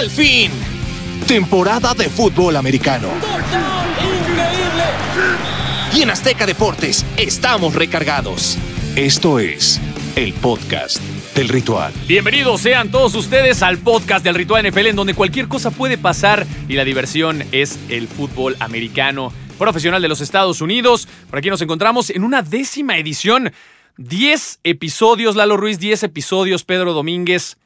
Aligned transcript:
¡Al 0.00 0.08
fin! 0.08 0.50
Temporada 1.28 1.92
de 1.92 2.08
fútbol 2.08 2.56
americano. 2.56 3.08
Y 5.94 6.00
en 6.00 6.08
Azteca 6.08 6.46
Deportes 6.46 7.04
estamos 7.18 7.74
recargados. 7.74 8.56
Esto 8.96 9.38
es 9.38 9.78
el 10.16 10.32
podcast 10.32 11.02
del 11.34 11.50
ritual. 11.50 11.92
Bienvenidos 12.08 12.62
sean 12.62 12.90
todos 12.90 13.14
ustedes 13.14 13.62
al 13.62 13.76
podcast 13.76 14.24
del 14.24 14.36
Ritual 14.36 14.66
NFL, 14.66 14.86
en 14.86 14.96
donde 14.96 15.12
cualquier 15.12 15.48
cosa 15.48 15.70
puede 15.70 15.98
pasar 15.98 16.46
y 16.66 16.76
la 16.76 16.86
diversión 16.86 17.44
es 17.52 17.78
el 17.90 18.08
fútbol 18.08 18.56
americano 18.58 19.34
profesional 19.58 20.00
de 20.00 20.08
los 20.08 20.22
Estados 20.22 20.62
Unidos. 20.62 21.08
Por 21.28 21.40
aquí 21.40 21.50
nos 21.50 21.60
encontramos 21.60 22.08
en 22.08 22.24
una 22.24 22.40
décima 22.40 22.96
edición. 22.96 23.52
10 23.98 24.60
episodios, 24.64 25.36
Lalo 25.36 25.58
Ruiz, 25.58 25.78
10 25.78 26.04
episodios, 26.04 26.64
Pedro 26.64 26.94
Domínguez. 26.94 27.58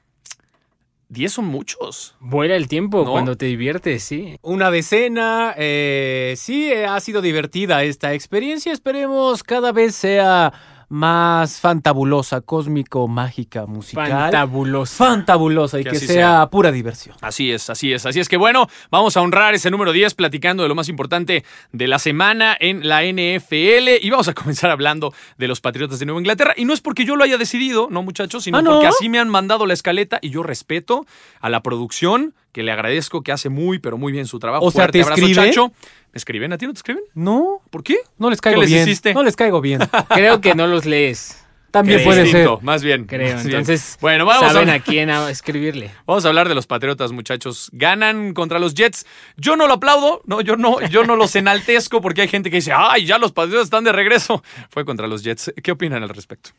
10 1.15 1.33
son 1.33 1.47
muchos. 1.47 2.15
Vuela 2.21 2.57
el 2.57 2.69
tiempo 2.69 3.05
¿No? 3.05 3.13
cuando 3.13 3.37
te 3.37 3.47
diviertes, 3.47 4.03
sí. 4.03 4.37
Una 4.43 4.71
decena, 4.71 5.55
eh, 5.57 6.35
sí, 6.37 6.71
eh, 6.71 6.85
ha 6.85 7.01
sido 7.01 7.23
divertida 7.23 7.83
esta 7.85 8.13
experiencia. 8.13 8.73
Esperemos 8.73 9.43
cada 9.43 9.73
vez 9.73 9.95
sea 9.95 10.53
más 10.95 11.59
fantabulosa, 11.61 12.41
cósmico, 12.41 13.09
mágica, 13.09 13.67
musical. 13.67 14.09
Fantabuloso. 14.09 14.95
Fantabulosa 14.95 15.81
y 15.81 15.85
Que 15.85 15.97
sea, 15.97 16.07
sea. 16.07 16.47
pura 16.51 16.71
diversión. 16.71 17.17
Así 17.21 17.51
es, 17.51 17.69
así 17.69 17.93
es. 17.93 18.07
Así 18.07 18.21
es 18.21 18.29
que 18.29 18.37
bueno, 18.37 18.69
vamos 18.93 19.17
a 19.17 19.21
honrar 19.21 19.55
ese 19.55 19.73
número 19.73 19.91
10 19.91 20.15
platicando 20.15 20.63
de 20.63 20.69
lo 20.69 20.77
más 20.77 20.89
importante 20.89 21.45
de 21.73 21.89
la 21.89 21.99
semana 21.99 22.57
en 22.61 22.87
la 22.87 23.03
NFL 23.03 23.89
y 24.01 24.09
vamos 24.11 24.29
a 24.29 24.35
comenzar 24.35 24.71
hablando 24.71 25.13
de 25.37 25.49
los 25.49 25.61
Patriotas 25.61 25.99
de 25.99 26.07
Nueva 26.07 26.21
Inglaterra. 26.21 26.55
Y 26.57 26.65
no 26.65 26.73
es 26.73 26.81
porque 26.81 27.05
yo 27.05 27.17
lo 27.17 27.25
haya 27.25 27.39
decidido, 27.39 27.89
no 27.91 28.05
muchachos, 28.05 28.45
sino 28.45 28.59
Ah, 28.59 28.63
¿no? 28.63 28.71
porque 28.75 28.87
así 28.87 29.09
me 29.09 29.19
han 29.19 29.29
mandado 29.29 29.67
la 29.67 29.75
escaleta 29.75 30.21
y 30.23 30.31
yo 30.31 30.45
respeto 30.45 31.07
a 31.41 31.51
la 31.51 31.61
producción, 31.61 32.35
que 32.53 32.63
le 32.63 32.71
agradezco 32.71 33.23
que 33.23 33.33
hace 33.33 33.49
muy, 33.49 33.81
pero 33.81 33.99
muy 33.99 34.13
bien 34.13 34.29
su 34.29 34.39
trabajo. 34.39 34.65
O 34.65 34.71
sea, 34.71 34.83
Fuerte 34.85 34.99
¿te 35.01 35.03
abrazo, 35.03 35.21
escribe? 35.23 35.49
Chacho. 35.49 35.73
¿Me 36.15 36.19
escriben? 36.19 36.53
¿A 36.53 36.59
ti 36.59 36.65
no 36.67 36.73
te 36.73 36.79
escriben? 36.79 37.03
No, 37.15 37.61
¿Por 37.71 37.83
qué? 37.83 37.97
no 38.19 38.31
les 38.31 38.41
caigo 38.41 38.61
les 38.61 38.71
bien. 38.71 38.83
hiciste? 38.85 39.13
No 39.13 39.25
les 39.25 39.35
caigo 39.35 39.61
bien. 39.61 39.81
Creo 40.11 40.41
que 40.41 40.55
no 40.55 40.69
los 40.69 40.85
lees. 40.87 41.45
También 41.73 41.99
Creo. 41.99 42.09
puede 42.09 42.27
ser. 42.31 42.49
Más 42.63 42.85
bien. 42.85 43.05
Creo. 43.07 43.35
más 43.35 43.43
bien. 43.45 43.57
Entonces, 43.59 43.99
bueno, 44.01 44.25
vamos 44.25 44.53
saben 44.53 44.71
a, 44.71 44.75
a 44.75 44.79
quién 44.79 45.11
a 45.11 45.29
escribirle. 45.29 45.91
Vamos 46.07 46.25
a 46.25 46.29
hablar 46.29 46.49
de 46.49 46.55
los 46.55 46.69
Patriotas, 46.69 47.11
muchachos. 47.11 47.69
Ganan 47.73 48.33
contra 48.33 48.61
los 48.61 48.75
Jets. 48.75 49.07
Yo 49.37 49.57
no 49.57 49.67
lo 49.67 49.75
aplaudo, 49.75 50.23
no, 50.25 50.41
yo 50.41 50.55
no, 50.57 50.81
yo 50.87 51.03
no 51.03 51.17
los 51.17 51.35
enaltezco 51.35 52.01
porque 52.01 52.23
hay 52.23 52.29
gente 52.29 52.49
que 52.49 52.59
dice, 52.59 52.71
ay, 52.73 53.07
ya 53.07 53.19
los 53.19 53.33
Patriotas 53.33 53.65
están 53.65 53.83
de 53.83 53.91
regreso. 53.91 54.41
Fue 54.69 54.85
contra 54.85 55.09
los 55.09 55.25
Jets. 55.25 55.53
¿Qué 55.65 55.73
opinan 55.73 56.05
al 56.05 56.11
respecto? 56.11 56.51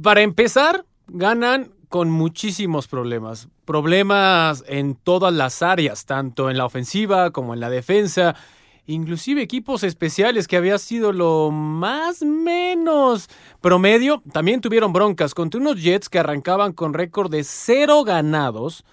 Para 0.00 0.20
empezar, 0.20 0.84
ganan 1.08 1.72
con 1.88 2.08
muchísimos 2.08 2.86
problemas. 2.86 3.48
Problemas 3.64 4.62
en 4.68 4.94
todas 4.94 5.34
las 5.34 5.60
áreas, 5.62 6.06
tanto 6.06 6.50
en 6.50 6.56
la 6.56 6.66
ofensiva 6.66 7.32
como 7.32 7.52
en 7.52 7.58
la 7.58 7.68
defensa. 7.68 8.36
Inclusive 8.86 9.40
equipos 9.40 9.84
especiales 9.84 10.48
que 10.48 10.56
había 10.56 10.76
sido 10.78 11.12
lo 11.12 11.50
más 11.52 12.22
menos 12.22 13.28
promedio. 13.60 14.22
También 14.32 14.60
tuvieron 14.60 14.92
broncas 14.92 15.34
contra 15.34 15.60
unos 15.60 15.80
Jets 15.80 16.08
que 16.08 16.18
arrancaban 16.18 16.72
con 16.72 16.92
récord 16.92 17.30
de 17.30 17.44
cero 17.44 18.02
ganados. 18.02 18.84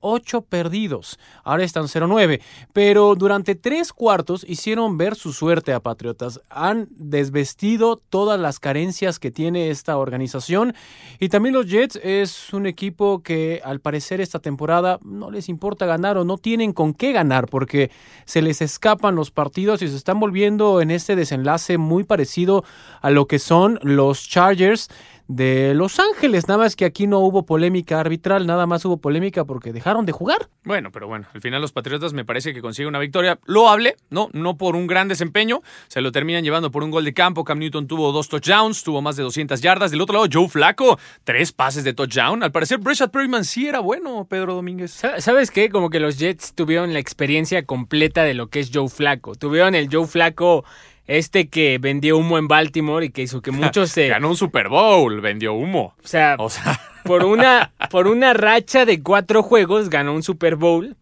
8 0.00 0.42
perdidos. 0.42 1.18
Ahora 1.44 1.64
están 1.64 1.84
0-9. 1.84 2.40
Pero 2.72 3.14
durante 3.14 3.54
tres 3.54 3.92
cuartos 3.92 4.44
hicieron 4.48 4.98
ver 4.98 5.14
su 5.14 5.32
suerte 5.32 5.72
a 5.72 5.80
Patriotas. 5.80 6.40
Han 6.50 6.88
desvestido 6.90 7.96
todas 7.96 8.38
las 8.38 8.60
carencias 8.60 9.18
que 9.18 9.30
tiene 9.30 9.70
esta 9.70 9.96
organización. 9.96 10.74
Y 11.18 11.28
también 11.28 11.54
los 11.54 11.66
Jets 11.66 11.96
es 12.02 12.52
un 12.52 12.66
equipo 12.66 13.22
que 13.22 13.60
al 13.64 13.80
parecer 13.80 14.20
esta 14.20 14.38
temporada 14.38 14.98
no 15.02 15.30
les 15.30 15.48
importa 15.48 15.86
ganar 15.86 16.16
o 16.18 16.24
no 16.24 16.38
tienen 16.38 16.72
con 16.72 16.94
qué 16.94 17.12
ganar 17.12 17.46
porque 17.46 17.90
se 18.24 18.42
les 18.42 18.60
escapan 18.62 19.14
los 19.14 19.30
partidos 19.30 19.82
y 19.82 19.88
se 19.88 19.96
están 19.96 20.20
volviendo 20.20 20.80
en 20.80 20.90
este 20.90 21.16
desenlace 21.16 21.78
muy 21.78 22.04
parecido 22.04 22.64
a 23.00 23.10
lo 23.10 23.26
que 23.26 23.38
son 23.38 23.78
los 23.82 24.28
Chargers 24.28 24.88
de 25.28 25.74
Los 25.74 25.98
Ángeles. 26.00 26.48
Nada 26.48 26.58
más 26.58 26.74
que 26.74 26.84
aquí 26.86 27.06
no 27.06 27.18
hubo 27.20 27.44
polémica 27.44 28.00
arbitral, 28.00 28.46
nada 28.46 28.66
más 28.66 28.84
hubo 28.86 28.96
polémica 28.96 29.44
porque 29.44 29.72
dejaron 29.72 30.06
de 30.06 30.12
jugar. 30.12 30.48
Bueno, 30.64 30.90
pero 30.90 31.06
bueno, 31.06 31.26
al 31.34 31.40
final 31.40 31.60
los 31.60 31.72
Patriotas 31.72 32.12
me 32.14 32.24
parece 32.24 32.52
que 32.54 32.60
consiguen 32.62 32.88
una 32.88 32.98
victoria 32.98 33.38
loable, 33.44 33.96
¿no? 34.10 34.28
No 34.32 34.56
por 34.56 34.74
un 34.74 34.86
gran 34.86 35.06
desempeño, 35.08 35.60
se 35.88 36.00
lo 36.00 36.12
terminan 36.12 36.42
llevando 36.44 36.70
por 36.70 36.82
un 36.82 36.90
gol 36.90 37.04
de 37.04 37.12
campo. 37.14 37.44
Cam 37.44 37.58
Newton 37.58 37.86
tuvo 37.86 38.10
dos 38.10 38.28
touchdowns, 38.28 38.82
tuvo 38.82 39.02
más 39.02 39.16
de 39.16 39.22
200 39.22 39.60
yardas. 39.60 39.90
Del 39.90 40.00
otro 40.00 40.14
lado, 40.14 40.28
Joe 40.32 40.48
Flaco, 40.48 40.98
tres 41.24 41.52
pases 41.52 41.84
de 41.84 41.92
touchdown. 41.92 42.42
Al 42.42 42.50
parecer, 42.52 42.78
Breshad 42.78 43.10
Perryman 43.10 43.44
sí 43.44 43.66
era 43.68 43.80
bueno, 43.80 44.26
Pedro 44.28 44.54
Domínguez. 44.54 44.90
Sa- 44.92 45.20
¿Sabes 45.20 45.50
qué? 45.50 45.68
Como 45.68 45.90
que 45.90 46.00
los 46.00 46.18
Jets 46.18 46.54
tuvieron 46.54 46.92
la 46.94 46.98
experiencia 47.00 47.64
completa 47.66 48.24
de 48.24 48.32
lo 48.34 48.48
que 48.48 48.60
es 48.60 48.70
Joe 48.72 48.88
Flaco. 48.88 49.34
Tuvieron 49.34 49.74
el 49.74 49.88
Joe 49.92 50.06
Flaco 50.06 50.64
este 51.08 51.48
que 51.48 51.78
vendió 51.78 52.18
humo 52.18 52.38
en 52.38 52.46
Baltimore 52.46 53.04
y 53.04 53.10
que 53.10 53.22
hizo 53.22 53.42
que 53.42 53.50
muchos 53.50 53.90
se... 53.90 54.08
Ganó 54.08 54.28
un 54.28 54.36
Super 54.36 54.68
Bowl, 54.68 55.20
vendió 55.20 55.54
humo. 55.54 55.94
O 56.04 56.06
sea, 56.06 56.36
O 56.38 56.50
sea, 56.50 56.78
por 57.04 57.24
una, 57.24 57.72
por 57.90 58.06
una 58.06 58.34
racha 58.34 58.84
de 58.84 59.02
cuatro 59.02 59.42
juegos 59.42 59.88
ganó 59.88 60.14
un 60.14 60.22
Super 60.22 60.54
Bowl 60.54 60.96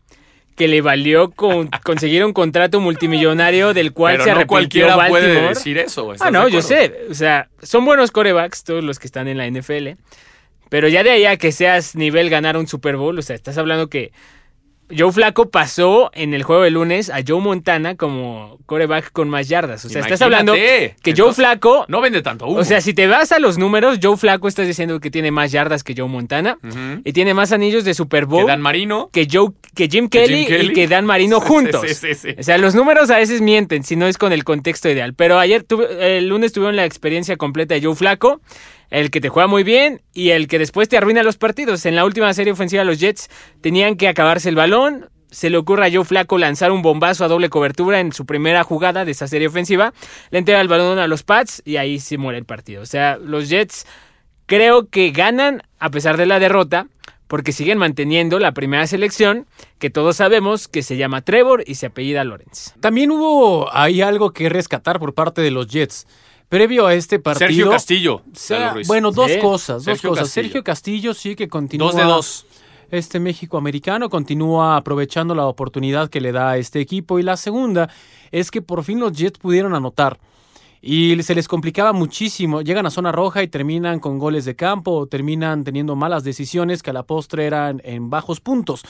que 0.54 0.68
le 0.68 0.80
valió 0.80 1.32
con, 1.32 1.68
conseguir 1.84 2.24
un 2.24 2.32
contrato 2.32 2.80
multimillonario 2.80 3.74
del 3.74 3.92
cual 3.92 4.14
pero 4.14 4.24
se 4.24 4.30
no 4.30 4.36
arrepintió 4.36 4.48
cualquiera 4.48 4.96
Baltimore. 4.96 5.32
puede 5.34 5.48
decir 5.48 5.76
eso. 5.76 6.12
¿estás 6.12 6.26
Ah, 6.26 6.30
no, 6.30 6.48
yo 6.48 6.62
sé. 6.62 6.94
O 7.10 7.14
sea, 7.14 7.50
son 7.60 7.84
buenos 7.84 8.10
corebacks 8.10 8.64
todos 8.64 8.82
los 8.82 8.98
que 8.98 9.06
están 9.06 9.28
en 9.28 9.36
la 9.36 9.46
NFL. 9.50 10.00
Pero 10.70 10.88
ya 10.88 11.02
de 11.02 11.10
ahí 11.10 11.26
a 11.26 11.36
que 11.36 11.52
seas 11.52 11.94
nivel 11.94 12.30
ganar 12.30 12.56
un 12.56 12.66
Super 12.66 12.96
Bowl, 12.96 13.18
o 13.18 13.22
sea, 13.22 13.36
estás 13.36 13.58
hablando 13.58 13.88
que 13.88 14.12
Joe 14.96 15.10
Flaco 15.12 15.50
pasó 15.50 16.10
en 16.14 16.32
el 16.34 16.42
juego 16.42 16.62
de 16.62 16.70
lunes 16.70 17.10
a 17.10 17.18
Joe 17.26 17.40
Montana 17.40 17.96
como 17.96 18.58
coreback 18.66 19.10
con 19.12 19.28
más 19.28 19.48
yardas. 19.48 19.84
O 19.84 19.88
sea, 19.88 20.02
estás 20.02 20.22
hablando 20.22 20.52
que 20.54 20.94
Joe 21.16 21.32
Flaco... 21.34 21.84
No 21.88 22.00
vende 22.00 22.22
tanto 22.22 22.46
humo. 22.46 22.58
O 22.60 22.64
sea, 22.64 22.80
si 22.80 22.94
te 22.94 23.06
vas 23.06 23.32
a 23.32 23.38
los 23.38 23.58
números, 23.58 23.98
Joe 24.02 24.16
Flaco 24.16 24.46
estás 24.48 24.66
diciendo 24.66 25.00
que 25.00 25.10
tiene 25.10 25.30
más 25.30 25.50
yardas 25.52 25.82
que 25.84 25.94
Joe 25.96 26.08
Montana 26.08 26.58
y 27.04 27.12
tiene 27.12 27.34
más 27.34 27.52
anillos 27.52 27.84
de 27.84 27.94
Super 27.94 28.26
Bowl 28.26 28.44
que 28.44 28.50
Dan 28.52 28.60
Marino. 28.60 29.10
que 29.12 29.26
Joe 29.30 29.50
que 29.74 29.88
Jim 29.88 30.08
Que 30.08 30.24
Kelly, 30.24 30.38
Jim 30.38 30.46
Kelly. 30.48 30.66
y 30.70 30.72
que 30.72 30.88
Dan 30.88 31.04
Marino 31.06 31.40
juntos. 31.40 31.82
sí, 31.86 31.94
sí, 31.94 32.14
sí. 32.14 32.34
O 32.38 32.42
sea, 32.42 32.58
los 32.58 32.74
números 32.74 33.10
a 33.10 33.16
veces 33.16 33.40
mienten 33.40 33.82
si 33.84 33.96
no 33.96 34.06
es 34.06 34.18
con 34.18 34.32
el 34.32 34.44
contexto 34.44 34.88
ideal. 34.88 35.14
Pero 35.14 35.38
ayer, 35.38 35.64
tuve- 35.64 36.16
el 36.16 36.28
lunes 36.28 36.52
tuvieron 36.52 36.76
la 36.76 36.84
experiencia 36.84 37.36
completa 37.36 37.74
de 37.74 37.82
Joe 37.82 37.94
Flaco, 37.96 38.40
el 38.90 39.10
que 39.10 39.20
te 39.20 39.28
juega 39.28 39.46
muy 39.46 39.62
bien 39.62 40.02
y 40.12 40.30
el 40.30 40.48
que 40.48 40.58
después 40.58 40.88
te 40.88 40.96
arruina 40.96 41.22
los 41.22 41.36
partidos. 41.36 41.86
En 41.86 41.96
la 41.96 42.04
última 42.04 42.32
serie 42.34 42.52
ofensiva 42.52 42.84
los 42.84 42.98
Jets 42.98 43.28
tenían 43.60 43.96
que 43.96 44.08
acabarse 44.08 44.48
el 44.48 44.56
balón. 44.56 45.08
Se 45.30 45.50
le 45.50 45.56
ocurre 45.56 45.86
a 45.86 45.92
Joe 45.92 46.04
Flaco 46.04 46.38
lanzar 46.38 46.70
un 46.70 46.82
bombazo 46.82 47.24
a 47.24 47.28
doble 47.28 47.50
cobertura 47.50 48.00
en 48.00 48.12
su 48.12 48.26
primera 48.26 48.62
jugada 48.62 49.04
de 49.04 49.10
esa 49.10 49.26
serie 49.28 49.48
ofensiva. 49.48 49.92
Le 50.30 50.38
entrega 50.38 50.60
el 50.60 50.68
balón 50.68 50.98
a 50.98 51.08
los 51.08 51.24
Pats 51.24 51.62
y 51.64 51.76
ahí 51.76 51.98
se 51.98 52.16
muere 52.16 52.38
el 52.38 52.44
partido. 52.44 52.82
O 52.82 52.86
sea, 52.86 53.16
los 53.16 53.48
Jets 53.48 53.86
creo 54.46 54.88
que 54.88 55.10
ganan 55.10 55.62
a 55.78 55.90
pesar 55.90 56.16
de 56.16 56.26
la 56.26 56.38
derrota 56.38 56.86
porque 57.26 57.52
siguen 57.52 57.78
manteniendo 57.78 58.38
la 58.38 58.52
primera 58.52 58.86
selección 58.86 59.46
que 59.78 59.90
todos 59.90 60.16
sabemos 60.16 60.68
que 60.68 60.82
se 60.82 60.96
llama 60.96 61.22
Trevor 61.22 61.64
y 61.66 61.74
se 61.74 61.86
apellida 61.86 62.24
Lawrence. 62.24 62.72
También 62.80 63.10
hubo 63.10 63.68
ahí 63.74 64.00
algo 64.00 64.30
que 64.30 64.48
rescatar 64.48 65.00
por 65.00 65.14
parte 65.14 65.42
de 65.42 65.50
los 65.50 65.66
Jets. 65.66 66.06
Previo 66.48 66.86
a 66.86 66.94
este 66.94 67.18
partido. 67.18 67.48
Sergio 67.48 67.70
Castillo. 67.70 68.22
sea, 68.32 68.72
Ruiz. 68.74 68.86
bueno, 68.86 69.10
dos 69.10 69.30
Sí. 69.32 69.38
cosas, 69.40 69.76
dos 69.78 69.84
Sergio 69.84 70.10
cosas. 70.10 70.24
Castillo. 70.26 70.44
Sergio 70.44 70.64
Castillo 70.64 71.14
sí 71.14 71.34
que 71.34 71.48
continúa. 71.48 71.88
dos 71.88 71.96
de 71.96 72.02
dos. 72.04 72.46
Este 72.90 73.18
México 73.18 73.58
americano 73.58 74.08
continúa 74.08 74.76
aprovechando 74.76 75.34
la 75.34 75.46
oportunidad 75.46 76.08
que 76.08 76.20
le 76.20 76.30
da 76.30 76.50
a 76.50 76.56
este 76.56 76.78
equipo. 76.80 77.18
Y 77.18 77.24
la 77.24 77.36
segunda 77.36 77.90
es 78.30 78.52
que 78.52 78.62
por 78.62 78.84
fin 78.84 79.00
los 79.00 79.12
Jets 79.12 79.38
pudieron 79.40 79.74
anotar. 79.74 80.20
Y 80.80 81.20
se 81.24 81.34
les 81.34 81.48
complicaba 81.48 81.92
muchísimo. 81.92 82.62
Llegan 82.62 82.86
a 82.86 82.90
zona 82.90 83.10
roja 83.10 83.42
y 83.42 83.48
terminan 83.48 83.98
con 83.98 84.20
goles 84.20 84.44
de 84.44 84.54
campo 84.54 84.92
o 84.92 85.06
terminan 85.06 85.64
teniendo 85.64 85.96
malas 85.96 86.22
decisiones 86.22 86.80
que 86.84 86.90
a 86.90 86.92
la 86.92 87.02
postre 87.02 87.44
eran 87.46 87.80
en 87.82 88.08
bajos 88.08 88.40
puntos. 88.40 88.82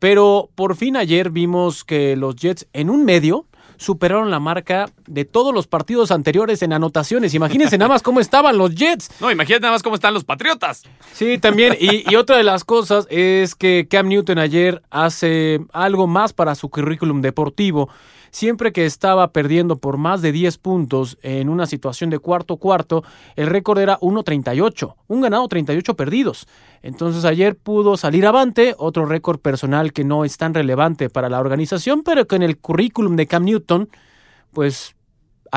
Pero 0.00 0.50
por 0.56 0.74
fin 0.74 0.96
ayer 0.96 1.30
vimos 1.30 1.84
que 1.84 2.16
los 2.16 2.34
Jets 2.34 2.66
en 2.72 2.90
un 2.90 3.04
medio 3.04 3.46
superaron 3.78 4.30
la 4.30 4.40
marca 4.40 4.90
de 5.06 5.24
todos 5.24 5.54
los 5.54 5.66
partidos 5.66 6.10
anteriores 6.10 6.62
en 6.62 6.72
anotaciones. 6.72 7.34
Imagínense 7.34 7.78
nada 7.78 7.88
más 7.88 8.02
cómo 8.02 8.20
estaban 8.20 8.58
los 8.58 8.74
Jets. 8.74 9.10
No, 9.20 9.30
imagínate 9.30 9.62
nada 9.62 9.72
más 9.72 9.82
cómo 9.82 9.94
están 9.94 10.14
los 10.14 10.24
Patriotas. 10.24 10.82
Sí, 11.12 11.38
también. 11.38 11.76
Y, 11.78 12.10
y 12.10 12.16
otra 12.16 12.36
de 12.36 12.42
las 12.42 12.64
cosas 12.64 13.06
es 13.10 13.54
que 13.54 13.86
Cam 13.88 14.08
Newton 14.08 14.38
ayer 14.38 14.82
hace 14.90 15.60
algo 15.72 16.06
más 16.06 16.32
para 16.32 16.54
su 16.54 16.68
currículum 16.68 17.20
deportivo. 17.22 17.88
Siempre 18.36 18.70
que 18.70 18.84
estaba 18.84 19.32
perdiendo 19.32 19.78
por 19.78 19.96
más 19.96 20.20
de 20.20 20.30
10 20.30 20.58
puntos 20.58 21.16
en 21.22 21.48
una 21.48 21.64
situación 21.64 22.10
de 22.10 22.18
cuarto 22.18 22.58
cuarto, 22.58 23.02
el 23.34 23.46
récord 23.46 23.78
era 23.78 23.98
1.38, 24.00 24.94
un 25.08 25.22
ganado 25.22 25.48
38 25.48 25.96
perdidos. 25.96 26.46
Entonces 26.82 27.24
ayer 27.24 27.56
pudo 27.56 27.96
salir 27.96 28.26
avante, 28.26 28.74
otro 28.76 29.06
récord 29.06 29.38
personal 29.38 29.94
que 29.94 30.04
no 30.04 30.22
es 30.26 30.36
tan 30.36 30.52
relevante 30.52 31.08
para 31.08 31.30
la 31.30 31.40
organización, 31.40 32.02
pero 32.02 32.26
que 32.26 32.36
en 32.36 32.42
el 32.42 32.58
currículum 32.58 33.16
de 33.16 33.26
Cam 33.26 33.46
Newton, 33.46 33.88
pues 34.52 34.94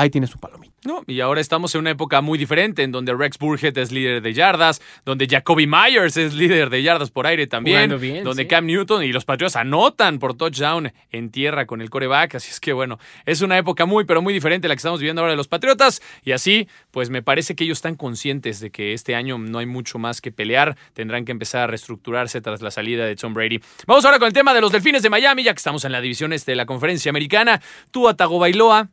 ahí 0.00 0.10
tienes 0.10 0.34
un 0.34 0.40
palomito. 0.40 0.72
No, 0.82 1.04
y 1.06 1.20
ahora 1.20 1.42
estamos 1.42 1.74
en 1.74 1.82
una 1.82 1.90
época 1.90 2.22
muy 2.22 2.38
diferente, 2.38 2.82
en 2.82 2.90
donde 2.90 3.12
Rex 3.12 3.38
Burhead 3.38 3.76
es 3.76 3.92
líder 3.92 4.22
de 4.22 4.32
yardas, 4.32 4.80
donde 5.04 5.26
Jacoby 5.28 5.66
Myers 5.66 6.16
es 6.16 6.32
líder 6.32 6.70
de 6.70 6.82
yardas 6.82 7.10
por 7.10 7.26
aire 7.26 7.46
también, 7.46 8.00
bien, 8.00 8.24
donde 8.24 8.44
sí. 8.44 8.48
Cam 8.48 8.64
Newton 8.64 9.04
y 9.04 9.12
los 9.12 9.26
Patriots 9.26 9.56
anotan 9.56 10.18
por 10.18 10.34
touchdown 10.34 10.90
en 11.10 11.30
tierra 11.30 11.66
con 11.66 11.82
el 11.82 11.90
coreback, 11.90 12.36
así 12.36 12.50
es 12.50 12.60
que 12.60 12.72
bueno, 12.72 12.98
es 13.26 13.42
una 13.42 13.58
época 13.58 13.84
muy, 13.84 14.04
pero 14.04 14.22
muy 14.22 14.32
diferente 14.32 14.68
la 14.68 14.74
que 14.74 14.78
estamos 14.78 15.00
viviendo 15.00 15.20
ahora 15.20 15.32
de 15.32 15.36
los 15.36 15.48
Patriotas, 15.48 16.00
y 16.24 16.32
así, 16.32 16.66
pues 16.92 17.10
me 17.10 17.22
parece 17.22 17.54
que 17.54 17.64
ellos 17.64 17.76
están 17.76 17.96
conscientes 17.96 18.60
de 18.60 18.70
que 18.70 18.94
este 18.94 19.14
año 19.14 19.36
no 19.36 19.58
hay 19.58 19.66
mucho 19.66 19.98
más 19.98 20.22
que 20.22 20.32
pelear, 20.32 20.78
tendrán 20.94 21.26
que 21.26 21.32
empezar 21.32 21.64
a 21.64 21.66
reestructurarse 21.66 22.40
tras 22.40 22.62
la 22.62 22.70
salida 22.70 23.04
de 23.04 23.16
Tom 23.16 23.34
Brady. 23.34 23.60
Vamos 23.86 24.06
ahora 24.06 24.18
con 24.18 24.28
el 24.28 24.32
tema 24.32 24.54
de 24.54 24.62
los 24.62 24.72
Delfines 24.72 25.02
de 25.02 25.10
Miami, 25.10 25.42
ya 25.42 25.52
que 25.52 25.58
estamos 25.58 25.84
en 25.84 25.92
la 25.92 26.00
división 26.00 26.32
este 26.32 26.52
de 26.52 26.56
la 26.56 26.64
conferencia 26.64 27.10
americana. 27.10 27.60
Tú, 27.90 28.10
Tagovailoa, 28.14 28.88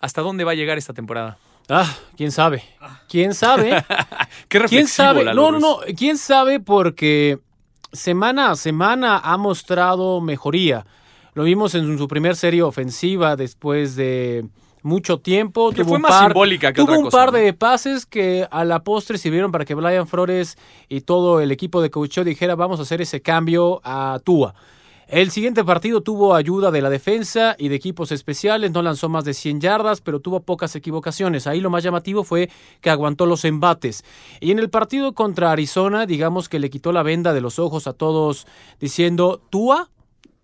¿hasta 0.00 0.22
dónde 0.22 0.44
va 0.44 0.52
a 0.52 0.54
llegar 0.54 0.78
esta 0.78 0.92
temporada? 0.92 1.38
Ah, 1.68 1.96
quién 2.16 2.32
sabe. 2.32 2.62
¿Quién 3.08 3.34
sabe? 3.34 3.84
Qué 4.48 4.60
¿Quién 4.60 4.88
sabe? 4.88 5.24
Lalo 5.24 5.50
No, 5.50 5.52
no, 5.52 5.58
no. 5.60 5.78
¿Quién 5.96 6.18
sabe? 6.18 6.60
Porque 6.60 7.38
semana 7.92 8.50
a 8.50 8.56
semana 8.56 9.18
ha 9.18 9.36
mostrado 9.36 10.20
mejoría. 10.20 10.84
Lo 11.34 11.44
vimos 11.44 11.74
en 11.74 11.96
su 11.96 12.08
primer 12.08 12.36
serie 12.36 12.62
ofensiva 12.62 13.36
después 13.36 13.96
de 13.96 14.44
mucho 14.82 15.18
tiempo. 15.20 15.70
Que 15.70 15.76
tuvo 15.76 15.88
fue 15.88 15.96
un 15.96 16.02
más 16.02 16.10
par, 16.10 16.30
simbólica 16.30 16.72
que 16.72 16.82
tuvo 16.82 16.92
otra 16.92 17.04
un 17.04 17.10
par 17.10 17.32
¿no? 17.32 17.38
de 17.38 17.52
pases 17.52 18.04
que 18.06 18.46
a 18.50 18.64
la 18.64 18.82
postre 18.82 19.16
sirvieron 19.16 19.52
para 19.52 19.64
que 19.64 19.74
Brian 19.74 20.06
Flores 20.06 20.58
y 20.88 21.02
todo 21.02 21.40
el 21.40 21.50
equipo 21.50 21.80
de 21.80 21.90
coacheo 21.90 22.24
dijera 22.24 22.54
vamos 22.54 22.80
a 22.80 22.82
hacer 22.82 23.00
ese 23.00 23.22
cambio 23.22 23.80
a 23.84 24.18
Tua. 24.24 24.54
El 25.12 25.30
siguiente 25.30 25.62
partido 25.62 26.00
tuvo 26.00 26.34
ayuda 26.34 26.70
de 26.70 26.80
la 26.80 26.88
defensa 26.88 27.54
y 27.58 27.68
de 27.68 27.74
equipos 27.74 28.12
especiales, 28.12 28.70
no 28.70 28.80
lanzó 28.80 29.10
más 29.10 29.26
de 29.26 29.34
100 29.34 29.60
yardas, 29.60 30.00
pero 30.00 30.20
tuvo 30.20 30.40
pocas 30.40 30.74
equivocaciones. 30.74 31.46
Ahí 31.46 31.60
lo 31.60 31.68
más 31.68 31.84
llamativo 31.84 32.24
fue 32.24 32.48
que 32.80 32.88
aguantó 32.88 33.26
los 33.26 33.44
embates. 33.44 34.06
Y 34.40 34.52
en 34.52 34.58
el 34.58 34.70
partido 34.70 35.12
contra 35.12 35.52
Arizona, 35.52 36.06
digamos 36.06 36.48
que 36.48 36.58
le 36.58 36.70
quitó 36.70 36.92
la 36.92 37.02
venda 37.02 37.34
de 37.34 37.42
los 37.42 37.58
ojos 37.58 37.86
a 37.86 37.92
todos 37.92 38.46
diciendo, 38.80 39.42
Tua 39.50 39.90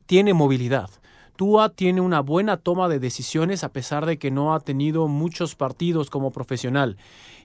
tiene 0.05 0.35
movilidad. 0.35 0.91
Tua 1.39 1.69
tiene 1.69 2.01
una 2.01 2.19
buena 2.19 2.57
toma 2.57 2.89
de 2.89 2.99
decisiones 2.99 3.63
a 3.63 3.73
pesar 3.73 4.07
de 4.07 4.19
que 4.19 4.33
no 4.33 4.57
ha 4.57 4.59
tenido 4.59 5.07
muchos 5.07 5.55
partidos 5.55 6.11
como 6.11 6.33
profesional. 6.33 6.97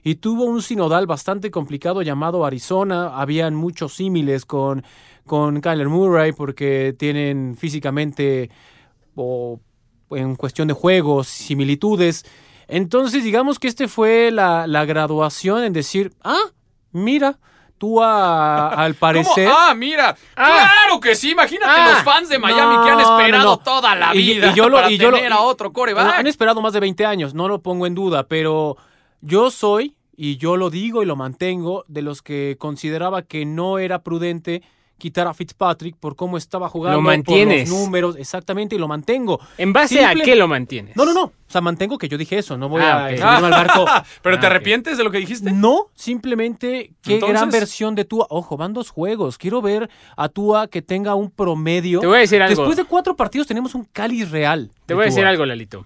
Y 0.02 0.16
tuvo 0.16 0.46
un 0.46 0.62
sinodal 0.62 1.06
bastante 1.06 1.52
complicado 1.52 2.02
llamado 2.02 2.44
Arizona. 2.44 3.16
Habían 3.16 3.54
muchos 3.54 3.94
símiles 3.94 4.46
con, 4.46 4.82
con 5.26 5.60
Kyler 5.60 5.88
Murray 5.88 6.32
porque 6.32 6.92
tienen 6.98 7.56
físicamente 7.56 8.50
o 9.14 9.60
en 10.10 10.34
cuestión 10.34 10.66
de 10.66 10.74
juegos 10.74 11.28
similitudes. 11.28 12.26
Entonces 12.66 13.22
digamos 13.22 13.60
que 13.60 13.68
este 13.68 13.86
fue 13.86 14.32
la, 14.32 14.66
la 14.66 14.84
graduación 14.86 15.62
en 15.62 15.72
decir, 15.72 16.12
ah, 16.24 16.50
mira, 16.90 17.38
Al 18.00 18.94
parecer... 18.98 19.48
¿Cómo? 19.48 19.56
Ah, 19.58 19.74
mira. 19.74 20.16
Ah. 20.36 20.70
claro 20.84 21.00
que 21.00 21.14
sí. 21.14 21.30
Imagínate 21.32 21.72
Ah. 21.74 21.90
los 21.94 22.02
fans 22.02 22.28
de 22.28 22.38
Miami 22.38 22.84
que 22.84 22.90
han 22.90 23.00
esperado 23.00 23.44
no, 23.44 23.50
no. 23.50 23.58
toda 23.58 23.94
la 23.94 24.14
Y- 24.14 24.18
vida 24.18 24.50
y 24.50 24.54
yo 24.54 24.68
lo- 24.68 24.76
para 24.76 24.90
y 24.90 24.98
yo 24.98 25.10
lo- 25.10 25.16
tener 25.16 25.32
a 25.32 25.40
otro 25.40 25.72
coreback. 25.72 26.14
Han 26.18 26.26
esperado 26.26 26.60
más 26.60 26.72
de 26.72 26.80
20 26.80 27.04
años, 27.06 27.34
no 27.34 27.48
lo 27.48 27.60
pongo 27.60 27.86
en 27.86 27.94
duda, 27.94 28.24
pero 28.28 28.76
yo 29.20 29.50
soy, 29.50 29.96
y 30.16 30.36
yo 30.36 30.56
lo 30.56 30.70
digo 30.70 31.02
y 31.02 31.06
lo 31.06 31.16
mantengo, 31.16 31.84
de 31.88 32.02
los 32.02 32.22
que 32.22 32.56
consideraba 32.58 33.22
que 33.22 33.44
no 33.46 33.78
era 33.78 34.02
prudente 34.02 34.62
quitar 34.98 35.26
a 35.26 35.34
Fitzpatrick 35.34 35.96
por 35.96 36.16
cómo 36.16 36.36
estaba 36.36 36.68
jugando, 36.68 36.98
Lo 36.98 37.02
por 37.04 37.12
mantienes. 37.12 37.68
los 37.68 37.78
números, 37.78 38.16
exactamente, 38.16 38.76
y 38.76 38.78
lo 38.78 38.88
mantengo. 38.88 39.38
¿En 39.58 39.72
base 39.72 39.96
Simple- 39.98 40.22
a 40.22 40.24
qué 40.24 40.34
lo 40.36 40.48
mantienes? 40.48 40.96
No, 40.96 41.04
no, 41.04 41.12
no, 41.12 41.24
o 41.24 41.32
sea, 41.48 41.60
mantengo 41.60 41.98
que 41.98 42.08
yo 42.08 42.16
dije 42.16 42.38
eso, 42.38 42.56
no 42.56 42.68
voy 42.68 42.80
Ah, 42.82 43.06
a 43.06 43.10
ok. 43.10 43.10
subirme 43.18 43.26
al 43.46 43.50
barco. 43.50 43.84
¿Pero 44.22 44.38
te 44.40 44.46
Ah, 44.46 44.50
arrepientes 44.50 44.96
de 44.96 45.04
lo 45.04 45.10
que 45.10 45.18
dijiste? 45.18 45.50
No, 45.52 45.86
simplemente 45.94 46.92
qué 47.02 47.14
Entonces- 47.14 47.36
gran 47.38 47.50
versión 47.50 47.94
de 47.94 48.04
Tua. 48.04 48.26
Ojo, 48.30 48.56
van 48.56 48.72
dos 48.72 48.90
juegos. 48.90 49.36
Quiero 49.36 49.60
ver 49.60 49.90
a 50.16 50.28
Tua 50.28 50.68
que 50.68 50.80
tenga 50.80 51.14
un 51.14 51.30
promedio. 51.30 52.00
Te 52.00 52.06
voy 52.06 52.16
a 52.16 52.20
decir 52.20 52.40
algo. 52.40 52.56
Después 52.56 52.76
de 52.76 52.84
cuatro 52.84 53.14
partidos 53.16 53.46
tenemos 53.46 53.74
un 53.74 53.84
cáliz 53.84 54.30
real. 54.30 54.70
Te 54.86 54.94
voy 54.94 55.02
a 55.02 55.06
decir 55.06 55.24
algo, 55.26 55.44
Lalito. 55.44 55.84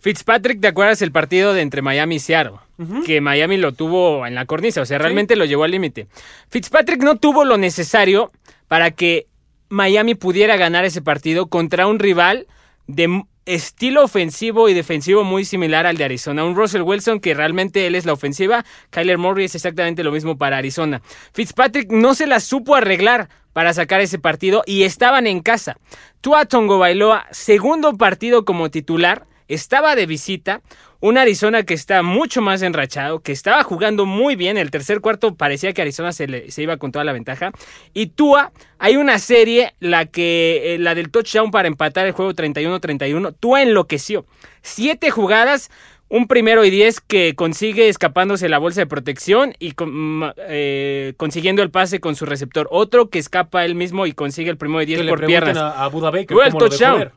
Fitzpatrick, 0.00 0.60
¿te 0.60 0.68
acuerdas 0.68 1.02
el 1.02 1.12
partido 1.12 1.52
de 1.52 1.62
entre 1.62 1.82
Miami 1.82 2.16
y 2.16 2.20
Seattle? 2.20 2.58
Que 3.06 3.20
Miami 3.20 3.56
lo 3.56 3.72
tuvo 3.72 4.26
en 4.26 4.34
la 4.34 4.44
cornisa, 4.44 4.82
o 4.82 4.86
sea, 4.86 4.98
realmente 4.98 5.34
lo 5.34 5.46
llevó 5.46 5.64
al 5.64 5.70
límite. 5.70 6.06
Fitzpatrick 6.50 7.02
no 7.02 7.16
tuvo 7.16 7.44
lo 7.44 7.56
necesario 7.56 8.32
para 8.68 8.90
que 8.90 9.26
Miami 9.68 10.14
pudiera 10.14 10.56
ganar 10.56 10.84
ese 10.84 11.02
partido 11.02 11.46
contra 11.46 11.86
un 11.86 11.98
rival 11.98 12.46
de 12.86 13.24
estilo 13.46 14.02
ofensivo 14.04 14.68
y 14.68 14.74
defensivo 14.74 15.24
muy 15.24 15.44
similar 15.44 15.86
al 15.86 15.96
de 15.96 16.04
Arizona. 16.04 16.44
Un 16.44 16.56
Russell 16.56 16.82
Wilson 16.82 17.20
que 17.20 17.32
realmente 17.32 17.86
él 17.86 17.94
es 17.94 18.04
la 18.04 18.12
ofensiva, 18.12 18.64
Kyler 18.90 19.18
Murray 19.18 19.46
es 19.46 19.54
exactamente 19.54 20.04
lo 20.04 20.12
mismo 20.12 20.36
para 20.36 20.58
Arizona. 20.58 21.00
Fitzpatrick 21.32 21.90
no 21.90 22.14
se 22.14 22.26
la 22.26 22.40
supo 22.40 22.74
arreglar 22.74 23.28
para 23.52 23.72
sacar 23.72 24.00
ese 24.00 24.18
partido 24.18 24.62
y 24.66 24.82
estaban 24.82 25.26
en 25.26 25.40
casa. 25.40 25.78
Tua 26.20 26.44
Tongo 26.44 26.78
Bailoa, 26.78 27.26
segundo 27.30 27.96
partido 27.96 28.44
como 28.44 28.70
titular, 28.70 29.24
estaba 29.48 29.94
de 29.96 30.06
visita. 30.06 30.60
Un 30.98 31.18
Arizona 31.18 31.62
que 31.62 31.74
está 31.74 32.02
mucho 32.02 32.40
más 32.40 32.62
enrachado, 32.62 33.20
que 33.20 33.30
estaba 33.32 33.62
jugando 33.62 34.06
muy 34.06 34.34
bien. 34.34 34.56
El 34.56 34.70
tercer 34.70 35.00
cuarto 35.02 35.34
parecía 35.34 35.72
que 35.74 35.82
Arizona 35.82 36.10
se, 36.12 36.26
le- 36.26 36.50
se 36.50 36.62
iba 36.62 36.78
con 36.78 36.90
toda 36.90 37.04
la 37.04 37.12
ventaja. 37.12 37.52
Y 37.92 38.06
Tua, 38.06 38.50
hay 38.78 38.96
una 38.96 39.18
serie, 39.18 39.74
la 39.78 40.06
que 40.06 40.74
eh, 40.74 40.78
la 40.78 40.94
del 40.94 41.10
touchdown 41.10 41.50
para 41.50 41.68
empatar 41.68 42.06
el 42.06 42.12
juego 42.12 42.32
31-31. 42.32 43.34
Tua 43.38 43.62
enloqueció. 43.62 44.24
Siete 44.62 45.10
jugadas, 45.10 45.70
un 46.08 46.28
primero 46.28 46.64
y 46.64 46.70
diez 46.70 47.00
que 47.00 47.34
consigue 47.34 47.88
escapándose 47.88 48.48
la 48.48 48.58
bolsa 48.58 48.80
de 48.80 48.86
protección 48.86 49.52
y 49.58 49.72
con- 49.72 49.92
ma- 49.92 50.34
eh, 50.48 51.12
consiguiendo 51.18 51.62
el 51.62 51.70
pase 51.70 52.00
con 52.00 52.16
su 52.16 52.24
receptor. 52.24 52.68
Otro 52.70 53.10
que 53.10 53.18
escapa 53.18 53.66
él 53.66 53.74
mismo 53.74 54.06
y 54.06 54.12
consigue 54.12 54.50
el 54.50 54.56
primero 54.56 54.80
y 54.82 54.86
diez 54.86 55.02
Que 55.02 55.08
por 55.08 55.24
piernas. 55.26 55.58
a, 55.58 55.84
a 55.84 55.88
Buda 55.88 56.10
Baker 56.10 56.28
Tuvo 56.28 56.42
el 56.42 56.52
lo 56.52 56.58
touchdown. 56.58 57.12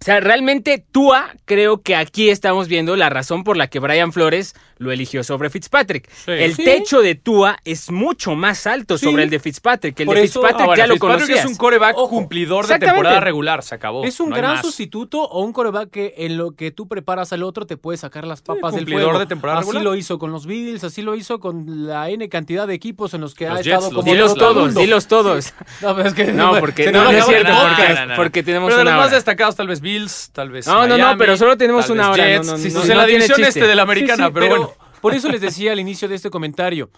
O 0.00 0.04
sea, 0.04 0.20
realmente 0.20 0.84
Tua, 0.92 1.30
creo 1.46 1.80
que 1.80 1.96
aquí 1.96 2.28
estamos 2.28 2.68
viendo 2.68 2.94
la 2.94 3.08
razón 3.08 3.42
por 3.42 3.56
la 3.56 3.68
que 3.68 3.78
Brian 3.78 4.12
Flores 4.12 4.54
lo 4.76 4.92
eligió 4.92 5.24
sobre 5.24 5.48
Fitzpatrick. 5.48 6.10
el 6.26 6.54
Sí. 6.56 6.64
techo 6.64 7.00
de 7.00 7.14
Tua 7.14 7.56
es 7.64 7.90
mucho 7.90 8.34
más 8.34 8.66
alto 8.66 8.98
Sí. 8.98 9.06
sobre 9.06 9.22
el 9.22 9.30
de 9.30 9.38
Fitzpatrick. 9.38 9.98
El 10.00 10.06
Por 10.06 10.16
de 10.16 10.24
eso- 10.24 10.42
Fitzpatrick 10.42 10.76
ya 10.76 10.86
lo 10.86 10.94
Fitzpatrick 10.94 11.00
conocías. 11.00 11.38
es 11.40 11.46
un 11.46 11.56
coreback 11.56 11.96
Ojo, 11.96 12.08
cumplidor 12.10 12.66
de 12.66 12.78
temporada 12.78 13.20
regular, 13.20 13.62
se 13.62 13.76
acabó. 13.76 14.04
Es 14.04 14.20
un 14.20 14.28
no 14.30 14.36
gran 14.36 14.60
sustituto 14.60 15.22
o 15.22 15.42
un 15.42 15.52
coreback 15.54 15.88
que 15.90 16.14
en 16.18 16.36
lo 16.36 16.50
que 16.52 16.70
tú 16.70 16.86
preparas 16.86 17.32
al 17.32 17.42
otro 17.42 17.64
te 17.66 17.78
puede 17.78 17.96
sacar 17.96 18.26
las 18.26 18.42
papas 18.42 18.74
del 18.74 18.80
cumplidor 18.82 19.04
fuego. 19.04 19.18
de 19.20 19.26
temporada 19.26 19.60
así 19.60 19.68
regular. 19.68 19.84
lo 19.84 19.94
hizo 19.96 20.18
con 20.18 20.32
los 20.32 20.44
Bills, 20.44 20.84
así 20.84 21.00
lo 21.00 21.14
hizo 21.14 21.40
con 21.40 21.86
la 21.86 22.10
N 22.10 22.28
cantidad 22.28 22.66
de 22.66 22.74
equipos 22.74 23.14
en 23.14 23.22
los 23.22 23.34
que 23.34 23.44
Los 23.48 23.52
ha 23.60 23.62
Jets, 23.62 23.66
estado 23.68 23.90
los 23.92 23.94
como 24.02 24.12
Dilos 24.12 24.34
todos, 24.34 24.74
dilos 24.74 25.06
todos. 25.06 25.54
No, 25.80 25.94
pero 25.96 26.08
es 26.08 26.14
que 26.14 26.24
No, 26.32 26.58
porque 26.60 26.92
no, 26.92 27.10
es 27.10 27.24
cierto, 27.24 27.52
porque- 27.54 28.12
porque 28.16 28.42
tenemos 28.42 28.68
Pero 28.68 28.78
de 28.80 28.84
los 28.84 28.94
más 28.94 29.10
destacados, 29.12 29.56
tal 29.56 29.68
vez 29.68 29.80
Bills, 29.84 30.30
tal 30.32 30.50
vez. 30.50 30.66
No, 30.66 30.80
no, 30.80 30.88
no, 30.88 30.96
Miami, 30.96 31.18
pero 31.18 31.36
solo 31.36 31.56
tenemos 31.56 31.88
una 31.90 32.10
hora, 32.10 32.24
Jets. 32.24 32.46
no, 32.46 32.52
no, 32.52 32.58
Sí, 32.58 32.70
sí, 32.70 32.74
no, 32.74 32.82
sí, 32.82 32.86
no 32.88 32.92
en 32.94 32.98
la 32.98 33.06
división 33.06 33.36
chiste. 33.36 33.48
este 33.60 33.66
de 33.68 33.74
la 33.76 33.82
Sí, 33.82 33.90
americana, 33.90 34.26
sí, 34.26 34.32
pero, 34.34 34.48
bueno. 34.48 34.72
Por 35.00 35.14
eso 35.14 35.28
les 35.28 35.40
decía 35.40 35.70
al 35.72 35.78
inicio 35.80 36.08
de 36.08 36.16
este 36.16 36.30
comentario. 36.30 36.90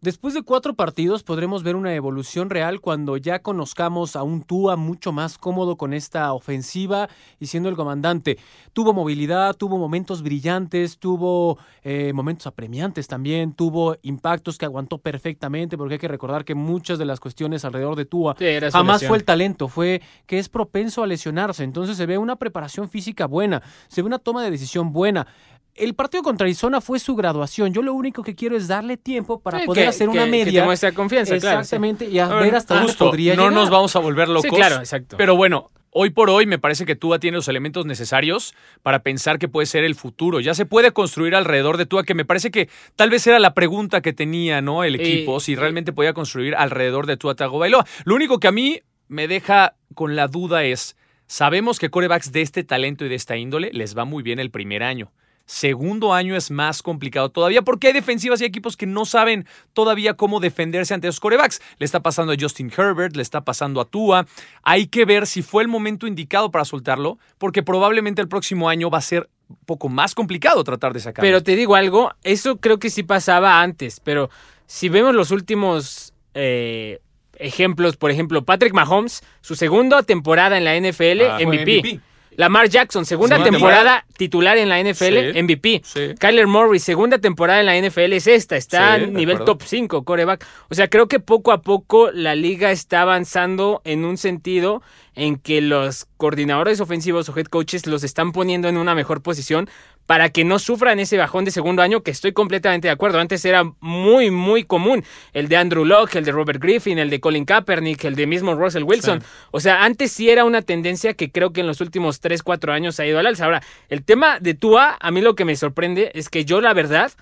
Después 0.00 0.34
de 0.34 0.42
cuatro 0.42 0.74
partidos 0.74 1.22
podremos 1.22 1.62
ver 1.62 1.76
una 1.76 1.94
evolución 1.94 2.50
real 2.50 2.80
cuando 2.80 3.16
ya 3.16 3.38
conozcamos 3.38 4.16
a 4.16 4.22
un 4.22 4.42
Tua 4.42 4.76
mucho 4.76 5.12
más 5.12 5.38
cómodo 5.38 5.76
con 5.76 5.94
esta 5.94 6.32
ofensiva 6.34 7.08
y 7.40 7.46
siendo 7.46 7.70
el 7.70 7.76
comandante. 7.76 8.38
Tuvo 8.74 8.92
movilidad, 8.92 9.56
tuvo 9.56 9.78
momentos 9.78 10.22
brillantes, 10.22 10.98
tuvo 10.98 11.58
eh, 11.82 12.12
momentos 12.12 12.46
apremiantes 12.46 13.08
también, 13.08 13.52
tuvo 13.54 13.96
impactos 14.02 14.58
que 14.58 14.66
aguantó 14.66 14.98
perfectamente 14.98 15.78
porque 15.78 15.94
hay 15.94 16.00
que 16.00 16.08
recordar 16.08 16.44
que 16.44 16.54
muchas 16.54 16.98
de 16.98 17.06
las 17.06 17.18
cuestiones 17.18 17.64
alrededor 17.64 17.96
de 17.96 18.04
Tua 18.04 18.36
Sí, 18.38 18.44
jamás 18.72 18.96
lesión. 18.96 19.08
fue 19.08 19.18
el 19.18 19.24
talento, 19.24 19.68
fue 19.68 20.02
que 20.26 20.38
es 20.38 20.50
propenso 20.50 21.02
a 21.02 21.06
lesionarse. 21.06 21.64
Entonces 21.64 21.96
se 21.96 22.04
ve 22.04 22.18
una 22.18 22.36
preparación 22.36 22.90
física 22.90 23.26
buena, 23.26 23.62
se 23.88 24.02
ve 24.02 24.06
una 24.06 24.18
toma 24.18 24.42
de 24.42 24.50
decisión 24.50 24.92
buena. 24.92 25.26
El 25.74 25.94
partido 25.94 26.22
contra 26.22 26.44
Arizona 26.44 26.80
fue 26.80 26.98
su 27.00 27.16
graduación. 27.16 27.72
Yo 27.74 27.82
lo 27.82 27.94
único 27.94 28.22
que 28.22 28.34
quiero 28.36 28.56
es 28.56 28.68
darle 28.68 28.96
tiempo 28.96 29.40
para 29.40 29.58
Sí, 29.60 29.66
poder 29.66 29.84
que- 29.84 29.88
hacer 29.88 30.08
una 30.08 30.20
que- 30.24 30.30
que 30.30 30.44
media. 30.44 30.60
te 30.60 30.64
muestre 30.66 30.92
confianza, 30.92 31.36
claro, 31.38 31.56
sí. 31.56 31.60
Exactamente, 31.62 32.04
y 32.08 32.18
a, 32.20 32.26
A 32.26 32.34
ver 32.36 32.44
ver, 32.44 32.54
hasta 32.56 32.76
dónde 32.76 32.92
podría 32.94 33.34
no 33.34 33.42
llegar. 33.48 33.54
nos 33.54 33.70
vamos 33.70 33.96
a 33.96 33.98
volver 33.98 34.28
locos. 34.28 34.42
Sí, 34.42 34.50
claro, 34.50 34.76
exacto. 34.76 35.16
Pero 35.16 35.34
bueno, 35.34 35.70
hoy 35.90 36.10
por 36.10 36.30
hoy 36.30 36.46
me 36.46 36.60
parece 36.60 36.86
que 36.86 36.94
Tua 36.94 37.18
tiene 37.18 37.36
los 37.38 37.48
elementos 37.48 37.86
necesarios 37.86 38.54
para 38.82 39.02
pensar 39.02 39.40
que 39.40 39.48
puede 39.48 39.66
ser 39.66 39.82
el 39.82 39.96
futuro. 39.96 40.38
Ya 40.38 40.54
se 40.54 40.64
puede 40.64 40.92
construir 40.92 41.34
alrededor 41.34 41.76
de 41.76 41.86
Tua, 41.86 42.04
que 42.04 42.14
me 42.14 42.24
parece 42.24 42.52
que 42.52 42.68
tal 42.94 43.10
vez 43.10 43.26
era 43.26 43.40
la 43.40 43.52
pregunta 43.54 44.00
que 44.00 44.12
tenía 44.12 44.60
¿no? 44.60 44.84
el 44.84 44.94
equipo, 44.94 45.38
Y- 45.38 45.40
si 45.40 45.56
realmente 45.56 45.92
podía 45.92 46.12
construir 46.14 46.54
alrededor 46.54 47.06
de 47.06 47.16
Tua 47.16 47.34
Tagovailoa. 47.34 47.84
Lo 48.04 48.14
único 48.14 48.38
que 48.38 48.46
a 48.46 48.52
mí 48.52 48.80
me 49.08 49.26
deja 49.26 49.74
con 49.94 50.14
la 50.14 50.28
duda 50.28 50.62
es, 50.62 50.96
sabemos 51.26 51.80
que 51.80 51.90
corebacks 51.90 52.30
de 52.30 52.42
este 52.42 52.62
talento 52.62 53.04
y 53.04 53.08
de 53.08 53.16
esta 53.16 53.36
índole 53.36 53.70
les 53.72 53.98
va 53.98 54.04
muy 54.04 54.22
bien 54.22 54.38
el 54.38 54.52
primer 54.52 54.84
año. 54.84 55.10
Segundo 55.46 56.14
año 56.14 56.36
es 56.36 56.50
más 56.50 56.82
complicado 56.82 57.28
todavía 57.28 57.62
porque 57.62 57.88
hay 57.88 57.92
defensivas 57.92 58.40
y 58.40 58.44
equipos 58.44 58.76
que 58.76 58.86
no 58.86 59.04
saben 59.04 59.46
todavía 59.72 60.14
cómo 60.14 60.40
defenderse 60.40 60.94
ante 60.94 61.06
los 61.06 61.20
corebacks. 61.20 61.60
Le 61.78 61.84
está 61.84 62.00
pasando 62.00 62.32
a 62.32 62.36
Justin 62.38 62.72
Herbert, 62.76 63.14
le 63.16 63.22
está 63.22 63.42
pasando 63.42 63.80
a 63.80 63.84
Tua. 63.84 64.26
Hay 64.62 64.86
que 64.86 65.04
ver 65.04 65.26
si 65.26 65.42
fue 65.42 65.62
el 65.62 65.68
momento 65.68 66.06
indicado 66.06 66.50
para 66.50 66.64
soltarlo 66.64 67.18
porque 67.38 67.62
probablemente 67.62 68.22
el 68.22 68.28
próximo 68.28 68.68
año 68.68 68.90
va 68.90 68.98
a 68.98 69.02
ser 69.02 69.28
un 69.48 69.56
poco 69.66 69.88
más 69.88 70.14
complicado 70.14 70.64
tratar 70.64 70.92
de 70.94 71.00
sacarlo. 71.00 71.26
Pero 71.26 71.42
te 71.42 71.56
digo 71.56 71.74
algo, 71.74 72.12
eso 72.22 72.56
creo 72.56 72.78
que 72.78 72.88
sí 72.88 73.02
pasaba 73.02 73.60
antes, 73.60 74.00
pero 74.00 74.30
si 74.66 74.88
vemos 74.88 75.14
los 75.14 75.30
últimos 75.30 76.14
eh, 76.32 77.00
ejemplos, 77.36 77.96
por 77.96 78.10
ejemplo, 78.10 78.44
Patrick 78.44 78.72
Mahomes, 78.72 79.22
su 79.42 79.54
segunda 79.54 80.02
temporada 80.02 80.56
en 80.56 80.64
la 80.64 80.74
NFL, 80.76 81.22
Ah. 81.28 81.38
MVP. 81.40 82.00
Lamar 82.36 82.68
Jackson, 82.68 83.04
segunda 83.04 83.42
temporada 83.42 84.04
titular 84.16 84.58
en 84.58 84.68
la 84.68 84.80
NFL, 84.80 85.32
Sí, 85.32 85.42
MVP. 85.42 85.82
Kyler 86.18 86.46
Murray, 86.46 86.78
segunda 86.78 87.18
temporada 87.18 87.60
en 87.60 87.66
la 87.66 87.76
NFL 87.76 88.12
es 88.12 88.26
esta, 88.26 88.56
está 88.56 88.98
nivel 88.98 89.38
top 89.44 89.62
5, 89.64 90.04
coreback. 90.04 90.46
O 90.68 90.74
sea, 90.74 90.88
creo 90.88 91.08
que 91.08 91.20
poco 91.20 91.52
a 91.52 91.62
poco 91.62 92.10
la 92.10 92.34
liga 92.34 92.70
está 92.70 93.02
avanzando 93.02 93.82
en 93.84 94.04
un 94.04 94.16
sentido 94.16 94.82
en 95.14 95.36
que 95.36 95.60
los 95.60 96.06
coordinadores 96.16 96.80
ofensivos 96.80 97.28
o 97.28 97.38
head 97.38 97.46
coaches 97.46 97.86
los 97.86 98.04
están 98.04 98.32
poniendo 98.32 98.68
en 98.68 98.76
una 98.76 98.94
mejor 98.94 99.22
posición 99.22 99.68
para 100.06 100.28
que 100.28 100.44
no 100.44 100.58
sufran 100.58 101.00
ese 101.00 101.16
bajón 101.16 101.44
de 101.44 101.50
segundo 101.50 101.80
año, 101.80 102.02
que 102.02 102.10
estoy 102.10 102.32
completamente 102.32 102.88
de 102.88 102.92
acuerdo. 102.92 103.18
Antes 103.18 103.44
era 103.44 103.64
muy, 103.80 104.30
muy 104.30 104.64
común 104.64 105.02
el 105.32 105.48
de 105.48 105.56
Andrew 105.56 105.84
Locke, 105.84 106.16
el 106.16 106.24
de 106.24 106.32
Robert 106.32 106.60
Griffin, 106.60 106.98
el 106.98 107.08
de 107.08 107.20
Colin 107.20 107.44
Kaepernick, 107.44 108.04
el 108.04 108.14
de 108.14 108.26
mismo 108.26 108.54
Russell 108.54 108.82
Wilson. 108.82 109.20
Sí. 109.22 109.26
O 109.50 109.60
sea, 109.60 109.84
antes 109.84 110.12
sí 110.12 110.28
era 110.28 110.44
una 110.44 110.62
tendencia 110.62 111.14
que 111.14 111.30
creo 111.30 111.52
que 111.52 111.62
en 111.62 111.66
los 111.66 111.80
últimos 111.80 112.20
3, 112.20 112.42
4 112.42 112.72
años 112.72 113.00
ha 113.00 113.06
ido 113.06 113.18
al 113.18 113.26
alza. 113.26 113.46
Ahora, 113.46 113.62
el 113.88 114.04
tema 114.04 114.40
de 114.40 114.54
Tua, 114.54 114.98
a 115.00 115.10
mí 115.10 115.22
lo 115.22 115.34
que 115.34 115.46
me 115.46 115.56
sorprende 115.56 116.10
es 116.14 116.28
que 116.28 116.44
yo, 116.44 116.60
la 116.60 116.74
verdad, 116.74 117.12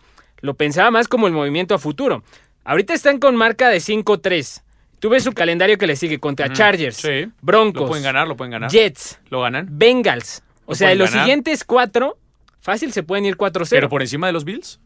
lo 0.40 0.54
pensaba 0.54 0.90
más 0.90 1.06
como 1.06 1.28
el 1.28 1.32
movimiento 1.32 1.74
a 1.74 1.78
futuro. 1.78 2.24
Ahorita 2.64 2.94
están 2.94 3.18
con 3.18 3.36
marca 3.36 3.68
de 3.68 3.78
5-3. 3.78 4.62
Tú 5.02 5.08
ves 5.08 5.24
su 5.24 5.32
calendario 5.32 5.76
que 5.78 5.88
le 5.88 5.96
sigue 5.96 6.20
contra 6.20 6.52
Chargers, 6.52 6.94
Sí. 6.98 7.26
Broncos, 7.40 7.82
Lo 7.82 7.88
pueden 7.88 8.04
ganar, 8.04 8.28
lo 8.28 8.36
pueden 8.36 8.52
ganar. 8.52 8.70
Jets, 8.70 9.18
Lo 9.30 9.40
ganan. 9.40 9.66
Bengals. 9.68 10.44
O 10.64 10.76
sea, 10.76 10.92
en 10.92 10.98
los 10.98 11.10
ganar. 11.10 11.24
siguientes 11.24 11.64
cuatro, 11.64 12.18
fácil 12.60 12.92
se 12.92 13.02
pueden 13.02 13.24
ir 13.24 13.36
4-0. 13.36 13.68
Pero 13.70 13.88
por 13.88 14.00
encima 14.02 14.28
de 14.28 14.32
los 14.32 14.44
Bills. 14.44 14.78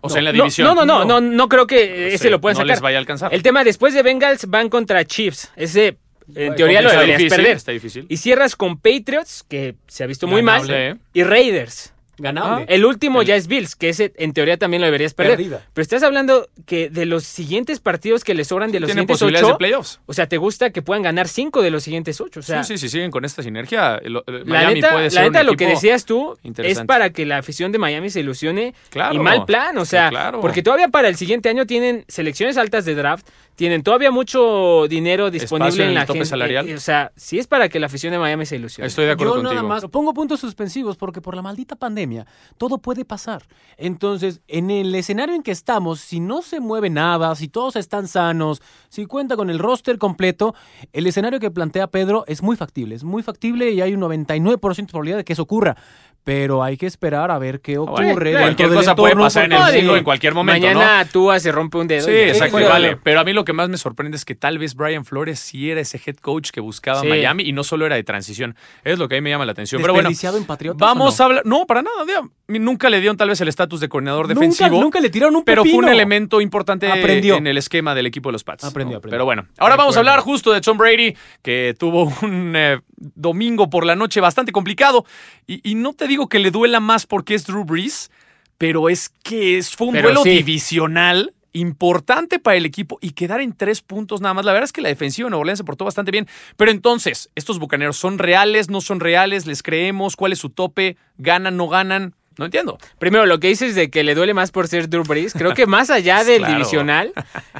O 0.00 0.08
No, 0.08 0.08
sea, 0.08 0.20
en 0.20 0.24
la 0.24 0.32
no, 0.32 0.36
división. 0.44 0.66
No, 0.66 0.74
no, 0.74 0.86
no, 0.86 1.04
no, 1.04 1.20
no, 1.20 1.48
creo 1.50 1.66
que 1.66 2.08
ese 2.14 2.16
Sí, 2.24 2.30
lo 2.30 2.40
puedan 2.40 2.54
no 2.54 2.60
sacar. 2.60 2.66
les 2.68 2.80
vaya 2.80 2.96
a 2.96 3.00
alcanzar. 3.00 3.34
El 3.34 3.42
tema 3.42 3.62
después 3.62 3.92
de 3.92 4.02
Bengals 4.02 4.46
van 4.48 4.70
contra 4.70 5.04
Chiefs. 5.04 5.50
Ese, 5.54 5.98
en 6.34 6.54
teoría, 6.54 6.80
lo 6.80 6.90
deberías 6.90 7.18
difícil, 7.18 7.36
perder. 7.36 7.56
Está 7.58 7.72
difícil. 7.72 8.06
Y 8.08 8.16
cierras 8.16 8.56
con 8.56 8.78
Patriots, 8.78 9.44
que 9.46 9.74
se 9.86 10.02
ha 10.02 10.06
visto 10.06 10.26
muy 10.26 10.40
Ganable, 10.40 10.86
¿eh? 10.88 10.94
mal, 10.94 11.00
y 11.12 11.22
Raiders. 11.24 11.92
Ganable. 12.18 12.66
El 12.68 12.84
último 12.84 13.20
El- 13.22 13.26
ya 13.28 13.36
es 13.36 13.46
Bills, 13.46 13.76
que 13.76 13.88
ese 13.88 14.12
en 14.16 14.32
teoría 14.32 14.56
también 14.58 14.80
lo 14.80 14.86
deberías 14.86 15.14
perder. 15.14 15.36
Perdida. 15.36 15.64
Pero 15.72 15.82
estás 15.82 16.02
hablando 16.02 16.48
que 16.66 16.90
de 16.90 17.06
los 17.06 17.24
siguientes 17.24 17.80
partidos 17.80 18.24
que 18.24 18.34
le 18.34 18.44
sobran 18.44 18.70
de 18.72 18.80
los 18.80 18.88
Tienen 18.88 19.04
siguientes 19.04 19.14
posibilidades 19.14 19.44
ocho, 19.46 19.52
de 19.54 19.58
playoffs. 19.58 20.00
o 20.06 20.12
sea, 20.12 20.26
te 20.28 20.36
gusta 20.36 20.70
que 20.70 20.82
puedan 20.82 21.02
ganar 21.02 21.28
cinco 21.28 21.62
de 21.62 21.70
los 21.70 21.82
siguientes 21.82 22.20
ocho. 22.20 22.40
O 22.40 22.42
sea, 22.42 22.64
sí, 22.64 22.74
sí, 22.76 22.82
sí, 22.82 22.88
siguen 22.90 23.10
con 23.10 23.24
esta 23.24 23.42
sinergia. 23.42 23.96
el- 24.02 24.16
el 24.26 24.38
la 24.40 24.44
Miami 24.44 24.74
neta, 24.74 24.90
puede 24.92 25.04
la 25.04 25.10
ser 25.10 25.26
un 25.26 25.32
neta, 25.32 25.42
lo 25.44 25.54
que 25.54 25.66
decías 25.66 26.04
tú 26.04 26.36
es 26.58 26.80
para 26.80 27.10
que 27.10 27.24
la 27.26 27.38
afición 27.38 27.72
de 27.72 27.78
Miami 27.78 28.10
se 28.10 28.20
ilusione 28.20 28.74
Claro. 28.90 29.14
y 29.14 29.18
mal 29.18 29.44
plan, 29.44 29.76
o 29.78 29.84
Sí, 29.84 29.90
sea, 29.92 30.10
claro. 30.10 30.40
porque 30.40 30.62
todavía 30.62 30.88
para 30.88 31.08
el 31.08 31.16
siguiente 31.16 31.48
año 31.48 31.66
tienen 31.66 32.04
selecciones 32.08 32.56
altas 32.56 32.84
de 32.84 32.94
draft, 32.94 33.26
tienen 33.56 33.82
todavía 33.82 34.10
mucho 34.12 34.86
dinero 34.88 35.30
disponible 35.30 35.68
Espacio 35.68 35.82
en 35.84 35.88
el 35.90 35.94
la 35.96 36.06
tope 36.06 36.18
gente, 36.20 36.28
salarial. 36.30 36.68
eh, 36.68 36.74
o 36.76 36.80
sea, 36.80 37.10
sí 37.16 37.38
es 37.40 37.46
para 37.48 37.68
que 37.68 37.80
la 37.80 37.86
afición 37.86 38.12
de 38.12 38.18
Miami 38.18 38.46
se 38.46 38.54
ilusione. 38.56 38.86
Estoy 38.86 39.06
de 39.06 39.12
acuerdo 39.12 39.34
Yo 39.36 39.42
contigo. 39.42 39.54
nada 39.62 39.66
más 39.68 39.84
pongo 39.86 40.14
puntos 40.14 40.38
suspensivos 40.40 40.96
porque 40.96 41.20
por 41.20 41.34
la 41.34 41.42
maldita 41.42 41.74
pandemia 41.76 42.07
todo 42.56 42.78
puede 42.78 43.04
pasar. 43.04 43.42
Entonces, 43.76 44.40
en 44.48 44.70
el 44.70 44.94
escenario 44.94 45.34
en 45.34 45.42
que 45.42 45.50
estamos, 45.50 46.00
si 46.00 46.20
no 46.20 46.42
se 46.42 46.60
mueve 46.60 46.90
nada, 46.90 47.34
si 47.34 47.48
todos 47.48 47.76
están 47.76 48.08
sanos, 48.08 48.62
si 48.88 49.06
cuenta 49.06 49.36
con 49.36 49.50
el 49.50 49.58
roster 49.58 49.98
completo, 49.98 50.54
el 50.92 51.06
escenario 51.06 51.40
que 51.40 51.50
plantea 51.50 51.88
Pedro 51.88 52.24
es 52.26 52.42
muy 52.42 52.56
factible, 52.56 52.94
es 52.94 53.04
muy 53.04 53.22
factible 53.22 53.70
y 53.70 53.80
hay 53.80 53.94
un 53.94 54.00
99% 54.00 54.50
de 54.50 54.86
probabilidad 54.86 55.16
de 55.18 55.24
que 55.24 55.32
eso 55.32 55.42
ocurra. 55.42 55.76
Pero 56.24 56.62
hay 56.62 56.76
que 56.76 56.84
esperar 56.84 57.30
a 57.30 57.38
ver 57.38 57.60
qué 57.60 57.78
ocurre. 57.78 57.96
Bueno, 58.04 58.18
dentro 58.18 58.38
cualquier 58.42 58.68
cosa 58.70 58.94
puede 58.94 59.16
pasar 59.16 59.44
en 59.46 59.52
el 59.52 59.58
No, 59.58 59.64
mundo 59.66 59.96
en 59.96 60.04
cualquier 60.04 60.34
momento, 60.34 60.66
Mañana 60.66 61.06
Tua 61.10 61.40
se 61.40 61.50
rompe 61.50 61.78
un 61.78 61.88
dedo. 61.88 62.06
Sí, 62.06 62.12
exacto, 62.12 62.58
vale. 62.68 62.98
Pero 63.02 63.20
a 63.20 63.24
mí 63.24 63.32
lo 63.32 63.44
que 63.44 63.54
más 63.54 63.70
me 63.70 63.78
sorprende 63.78 64.16
es 64.16 64.26
que 64.26 64.34
tal 64.34 64.58
vez 64.58 64.74
Brian 64.74 65.06
Flores 65.06 65.38
sí 65.40 65.70
era 65.70 65.80
ese 65.80 65.98
head 66.04 66.16
coach 66.16 66.50
que 66.50 66.60
buscaba 66.60 67.00
Sí. 67.00 67.08
Miami 67.08 67.44
y 67.44 67.52
no 67.52 67.64
solo 67.64 67.86
era 67.86 67.96
de 67.96 68.04
transición. 68.04 68.56
Es 68.84 68.98
lo 68.98 69.08
que 69.08 69.16
a 69.16 69.18
mí 69.18 69.22
me 69.22 69.30
llama 69.30 69.46
la 69.46 69.52
atención. 69.52 69.80
Pero 69.80 69.94
bueno, 69.94 70.08
¿Desperdiciado 70.10 70.36
en 70.36 70.44
Patriotas 70.44 70.78
vamos 70.78 71.18
o 71.18 71.22
a 71.22 71.26
hablar. 71.26 71.46
No, 71.46 71.64
para 71.66 71.80
nada. 71.82 72.04
Nunca 72.48 72.88
le 72.88 73.00
dieron 73.00 73.18
tal 73.18 73.28
vez 73.28 73.38
el 73.42 73.48
estatus 73.48 73.78
de 73.78 73.90
coordinador 73.90 74.26
Nunca- 74.26 74.40
defensivo. 74.40 74.80
Nunca, 74.80 75.00
le 75.00 75.10
tiraron 75.10 75.36
un 75.36 75.44
Pero 75.44 75.64
fue 75.64 75.72
un 75.72 75.80
pepino. 75.80 75.92
elemento 75.92 76.40
importante 76.40 76.90
Aprendió. 76.90 77.36
en 77.36 77.46
el 77.46 77.58
esquema 77.58 77.94
del 77.94 78.06
equipo 78.06 78.30
de 78.30 78.32
los 78.32 78.42
Pats. 78.42 78.64
Aprendió, 78.64 78.94
¿no? 78.94 78.98
aprendió. 78.98 79.16
Pero 79.16 79.24
bueno, 79.26 79.46
ahora 79.58 79.76
vamos 79.76 79.96
a 79.96 79.98
hablar 79.98 80.20
justo 80.20 80.50
de 80.52 80.62
Tom 80.62 80.78
Brady, 80.78 81.14
que 81.42 81.74
tuvo 81.78 82.10
un 82.22 82.54
eh, 82.56 82.80
domingo 82.96 83.68
por 83.68 83.84
la 83.84 83.96
noche 83.96 84.22
bastante 84.22 84.50
complicado. 84.50 85.04
Y, 85.46 85.60
y 85.62 85.74
no 85.74 85.92
te 85.92 86.08
digo 86.08 86.30
que 86.30 86.38
le 86.38 86.50
duela 86.50 86.80
más 86.80 87.06
porque 87.06 87.34
es 87.34 87.44
Drew 87.46 87.64
Brees, 87.64 88.10
pero 88.56 88.88
es 88.88 89.10
que 89.22 89.58
es- 89.58 89.76
fue 89.76 89.88
un 89.88 89.92
Pero 89.92 90.08
duelo 90.08 90.22
sí. 90.22 90.30
divisional 90.30 91.34
importante 91.52 92.38
para 92.38 92.56
el 92.56 92.64
equipo 92.64 92.98
y 93.02 93.10
quedar 93.10 93.42
en 93.42 93.52
tres 93.52 93.82
puntos 93.82 94.22
nada 94.22 94.32
más. 94.32 94.46
La 94.46 94.52
verdad 94.54 94.64
es 94.64 94.72
que 94.72 94.80
la 94.80 94.88
defensiva 94.88 95.26
de 95.26 95.30
Nueva 95.32 95.40
Orleans 95.42 95.58
se 95.58 95.64
portó 95.64 95.84
bastante 95.84 96.12
bien. 96.12 96.26
Pero 96.56 96.70
entonces, 96.70 97.30
¿estos 97.34 97.58
bucaneros 97.58 97.98
son 97.98 98.16
reales? 98.18 98.70
¿No 98.70 98.80
son 98.80 99.00
reales? 99.00 99.44
¿Les 99.44 99.62
creemos? 99.62 100.16
¿Cuál 100.16 100.32
es 100.32 100.38
su 100.38 100.48
tope? 100.48 100.96
¿Ganan? 101.18 101.58
¿No 101.58 101.68
ganan? 101.68 102.14
No 102.38 102.46
entiendo. 102.46 102.78
Primero, 102.98 103.26
lo 103.26 103.38
que 103.40 103.48
dices 103.48 103.74
de 103.74 103.90
que 103.90 104.04
le 104.04 104.14
duele 104.14 104.32
más 104.32 104.50
por 104.52 104.68
ser 104.68 104.88
Drew 104.88 105.02
Brees, 105.04 105.34
creo 105.34 105.54
que 105.54 105.66
más 105.66 105.90
allá 105.90 106.24
del 106.24 106.38
Claro. 106.38 106.54
divisional, 106.54 107.12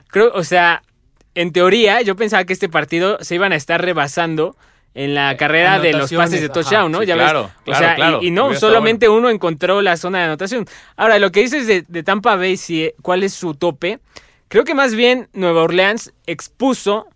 creo, 0.08 0.30
o 0.34 0.44
sea, 0.44 0.82
en 1.34 1.52
teoría, 1.52 2.00
yo 2.00 2.16
pensaba 2.16 2.44
que 2.44 2.52
este 2.52 2.68
partido 2.68 3.18
se 3.20 3.34
iban 3.34 3.52
a 3.52 3.56
estar 3.56 3.82
rebasando 3.82 4.56
en 4.94 5.14
la 5.14 5.36
carrera 5.36 5.78
de 5.78 5.92
los 5.92 6.12
pases 6.12 6.40
de 6.40 6.48
touchdown, 6.48 6.90
¿no? 6.90 7.00
Sí, 7.00 7.06
ya 7.06 7.14
claro, 7.14 7.44
ves. 7.44 7.52
claro, 7.64 7.78
o 7.78 7.82
sea, 7.82 7.94
claro. 7.94 8.18
y, 8.22 8.30
no, 8.30 8.54
solamente 8.54 9.08
uno 9.08 9.28
encontró 9.30 9.82
la 9.82 9.96
zona 9.96 10.18
de 10.18 10.24
anotación. 10.24 10.66
Ahora, 10.96 11.18
lo 11.18 11.30
que 11.30 11.40
dices 11.40 11.66
de, 11.66 11.84
de 11.86 12.02
Tampa 12.02 12.34
Bay, 12.36 12.56
si, 12.56 12.92
cuál 13.02 13.22
es 13.22 13.32
su 13.34 13.54
tope, 13.54 14.00
creo 14.48 14.64
que 14.64 14.74
más 14.74 14.94
bien 14.94 15.28
Nueva 15.34 15.62
Orleans 15.62 16.12
expuso 16.26 17.06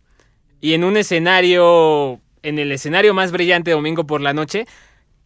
y 0.60 0.74
en 0.74 0.84
un 0.84 0.96
escenario, 0.96 2.20
en 2.44 2.58
el 2.60 2.70
escenario 2.70 3.14
más 3.14 3.32
brillante 3.32 3.72
domingo 3.72 4.06
por 4.06 4.20
la 4.20 4.32
noche, 4.32 4.66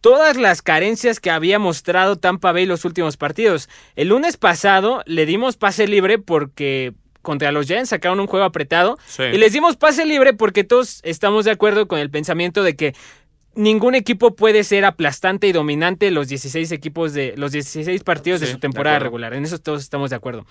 todas 0.01 0.37
las 0.37 0.61
carencias 0.61 1.19
que 1.19 1.31
había 1.31 1.59
mostrado 1.59 2.17
Tampa 2.17 2.51
Bay 2.51 2.65
los 2.65 2.85
últimos 2.85 3.17
partidos. 3.17 3.69
El 3.95 4.09
lunes 4.09 4.37
pasado 4.37 5.03
le 5.05 5.25
dimos 5.25 5.57
pase 5.57 5.87
libre 5.87 6.19
porque 6.19 6.93
contra 7.21 7.51
los 7.51 7.65
Giants 7.67 7.89
sacaron 7.89 8.19
un 8.21 8.27
juego 8.27 8.45
apretado 8.45 8.97
Sí. 9.07 9.23
y 9.23 9.37
les 9.37 9.51
dimos 9.51 9.75
pase 9.75 10.05
libre 10.05 10.33
porque 10.33 10.63
todos 10.63 11.01
estamos 11.03 11.43
de 11.45 11.51
acuerdo 11.51 11.87
con 11.87 11.99
el 11.99 12.09
pensamiento 12.09 12.63
de 12.63 12.75
que 12.75 12.95
ningún 13.53 13.95
equipo 13.95 14.35
puede 14.35 14.63
ser 14.63 14.85
aplastante 14.85 15.47
y 15.47 15.51
dominante 15.51 16.11
los 16.11 16.27
16 16.27 16.71
equipos 16.71 17.13
de 17.13 17.33
los 17.37 17.51
16 17.51 18.03
partidos 18.03 18.39
de 18.39 18.47
su 18.47 18.59
temporada 18.59 18.99
regular. 18.99 19.33
En 19.33 19.43
eso 19.43 19.57
todos 19.57 19.81
estamos 19.81 20.11
de 20.11 20.15
acuerdo. 20.15 20.45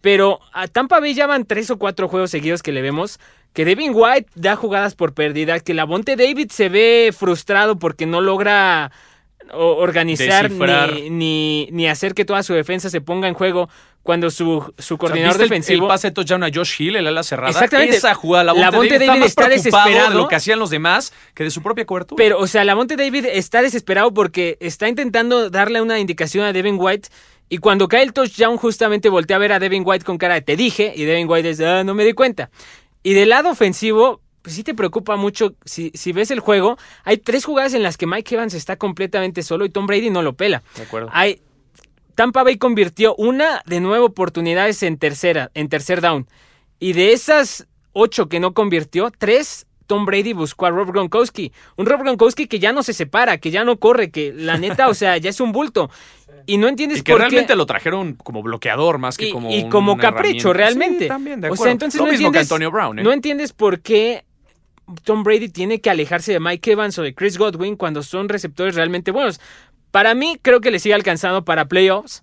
Pero 0.00 0.40
a 0.52 0.66
Tampa 0.66 1.00
Bay 1.00 1.14
ya 1.14 1.26
van 1.26 1.44
tres 1.44 1.70
o 1.70 1.78
cuatro 1.78 2.08
juegos 2.08 2.30
seguidos 2.30 2.62
que 2.62 2.72
le 2.72 2.82
vemos 2.82 3.18
que 3.52 3.64
Devin 3.64 3.92
White 3.94 4.30
da 4.34 4.56
jugadas 4.56 4.94
por 4.94 5.12
pérdida, 5.12 5.60
que 5.60 5.74
Lavonte 5.74 6.16
David 6.16 6.50
se 6.50 6.68
ve 6.68 7.12
frustrado 7.16 7.78
porque 7.78 8.06
no 8.06 8.20
logra 8.20 8.92
organizar 9.52 10.50
ni, 10.50 11.10
ni, 11.10 11.68
ni 11.72 11.88
hacer 11.88 12.14
que 12.14 12.24
toda 12.24 12.42
su 12.42 12.54
defensa 12.54 12.90
se 12.90 13.00
ponga 13.00 13.28
en 13.28 13.34
juego 13.34 13.68
cuando 14.02 14.30
su, 14.30 14.44
su 14.78 14.94
O 14.94 14.96
sea, 14.96 14.96
coordinador 14.98 15.32
¿viste 15.38 15.42
el- 15.44 15.48
defensivo... 15.50 15.84
El 15.86 15.88
pase 15.88 16.10
touchdown 16.10 16.42
a 16.44 16.48
Josh 16.52 16.80
Hill, 16.80 16.96
el 16.96 17.06
ala 17.06 17.22
cerrada. 17.22 17.50
Exactamente. 17.50 17.96
Esa 17.96 18.14
jugada, 18.14 18.44
la 18.44 18.54
Lavonte 18.54 18.94
David, 18.94 19.06
David 19.06 19.22
está 19.24 19.44
preocupado 19.46 19.84
de 19.84 19.90
desesperado. 19.90 20.18
lo 20.18 20.28
que 20.28 20.34
hacían 20.36 20.58
los 20.58 20.70
demás 20.70 21.12
que 21.34 21.44
de 21.44 21.50
su 21.50 21.62
propia 21.62 21.84
cobertura. 21.84 22.16
Pero, 22.16 22.38
o 22.38 22.46
sea, 22.46 22.64
Lavonte 22.64 22.96
David 22.96 23.26
está 23.26 23.60
desesperado 23.62 24.12
porque 24.14 24.56
está 24.60 24.88
intentando 24.88 25.50
darle 25.50 25.82
una 25.82 25.98
indicación 25.98 26.44
a 26.46 26.52
Devin 26.52 26.76
White. 26.78 27.08
Y 27.50 27.58
cuando 27.58 27.88
cae 27.88 28.02
el 28.04 28.12
touchdown, 28.12 28.56
justamente 28.56 29.08
voltea 29.10 29.36
a 29.36 29.40
ver 29.40 29.52
a 29.52 29.58
Devin 29.58 29.82
White 29.84 30.04
con 30.04 30.16
cara 30.16 30.34
de 30.34 30.42
te 30.42 30.56
dije. 30.56 30.92
Y 30.96 31.04
Devin 31.04 31.28
White 31.28 31.48
dice, 31.48 31.66
ah, 31.66 31.84
no 31.84 31.94
me 31.94 32.04
di 32.04 32.12
cuenta. 32.14 32.48
Y 33.02 33.12
del 33.14 33.28
lado 33.30 33.50
ofensivo, 33.50 34.22
pues 34.42 34.54
sí 34.56 34.62
te 34.64 34.74
preocupa 34.74 35.16
mucho. 35.16 35.54
Si, 35.64 35.90
si 35.94 36.12
ves 36.12 36.30
el 36.30 36.40
juego, 36.40 36.78
hay 37.04 37.18
tres 37.18 37.44
jugadas 37.44 37.74
en 37.74 37.82
las 37.82 37.96
que 37.96 38.06
Mike 38.06 38.34
Evans 38.34 38.54
está 38.54 38.76
completamente 38.76 39.42
solo 39.42 39.64
y 39.64 39.70
Tom 39.70 39.86
Brady 39.86 40.10
no 40.10 40.22
lo 40.22 40.34
pela. 40.34 40.62
de 40.76 40.82
acuerdo. 40.82 41.08
Hay, 41.12 41.40
Tampa 42.14 42.42
Bay 42.42 42.58
convirtió 42.58 43.14
una 43.16 43.62
de 43.66 43.80
nueve 43.80 44.04
oportunidades 44.04 44.82
en 44.82 44.98
tercera, 44.98 45.50
en 45.54 45.68
tercer 45.68 46.00
down. 46.00 46.26
Y 46.78 46.92
de 46.94 47.12
esas 47.12 47.66
ocho 47.92 48.28
que 48.28 48.40
no 48.40 48.54
convirtió, 48.54 49.10
tres 49.16 49.66
Tom 49.86 50.06
Brady 50.06 50.32
buscó 50.32 50.66
a 50.66 50.70
Rob 50.70 50.92
Gronkowski. 50.92 51.52
Un 51.76 51.86
Rob 51.86 52.00
Gronkowski 52.02 52.46
que 52.46 52.58
ya 52.60 52.72
no 52.72 52.82
se 52.82 52.92
separa, 52.92 53.38
que 53.38 53.50
ya 53.50 53.64
no 53.64 53.78
corre, 53.78 54.10
que 54.10 54.32
la 54.32 54.56
neta, 54.56 54.88
o 54.88 54.94
sea, 54.94 55.16
ya 55.16 55.30
es 55.30 55.40
un 55.40 55.50
bulto. 55.50 55.90
Y 56.46 56.58
no 56.58 56.68
entiendes 56.68 57.00
Y 57.00 57.02
que 57.02 57.12
por 57.12 57.20
realmente 57.20 57.52
qué. 57.52 57.56
lo 57.56 57.66
trajeron 57.66 58.14
como 58.14 58.42
bloqueador 58.42 58.98
más 58.98 59.16
que 59.16 59.28
y, 59.28 59.32
como 59.32 59.50
y 59.50 59.68
como 59.68 59.96
capricho, 59.98 60.52
realmente. 60.52 61.04
Sí, 61.04 61.08
también, 61.08 61.40
de 61.40 61.48
o 61.48 61.54
acuerdo. 61.54 61.64
sea, 61.64 61.72
entonces 61.72 61.98
lo 61.98 62.06
no 62.06 62.12
mismo 62.12 62.28
entiendes, 62.28 62.48
que 62.48 62.54
Antonio 62.54 62.70
Brown, 62.70 62.98
¿eh? 62.98 63.02
no 63.02 63.12
entiendes 63.12 63.52
por 63.52 63.80
qué 63.80 64.24
Tom 65.04 65.22
Brady 65.22 65.48
tiene 65.48 65.80
que 65.80 65.90
alejarse 65.90 66.32
de 66.32 66.40
Mike 66.40 66.72
Evans 66.72 66.98
o 66.98 67.02
de 67.02 67.14
Chris 67.14 67.38
Godwin 67.38 67.76
cuando 67.76 68.02
son 68.02 68.28
receptores 68.28 68.74
realmente 68.74 69.10
buenos. 69.10 69.40
Para 69.90 70.14
mí, 70.14 70.38
creo 70.40 70.60
que 70.60 70.70
le 70.70 70.78
sigue 70.78 70.94
alcanzando 70.94 71.44
para 71.44 71.66
playoffs. 71.66 72.22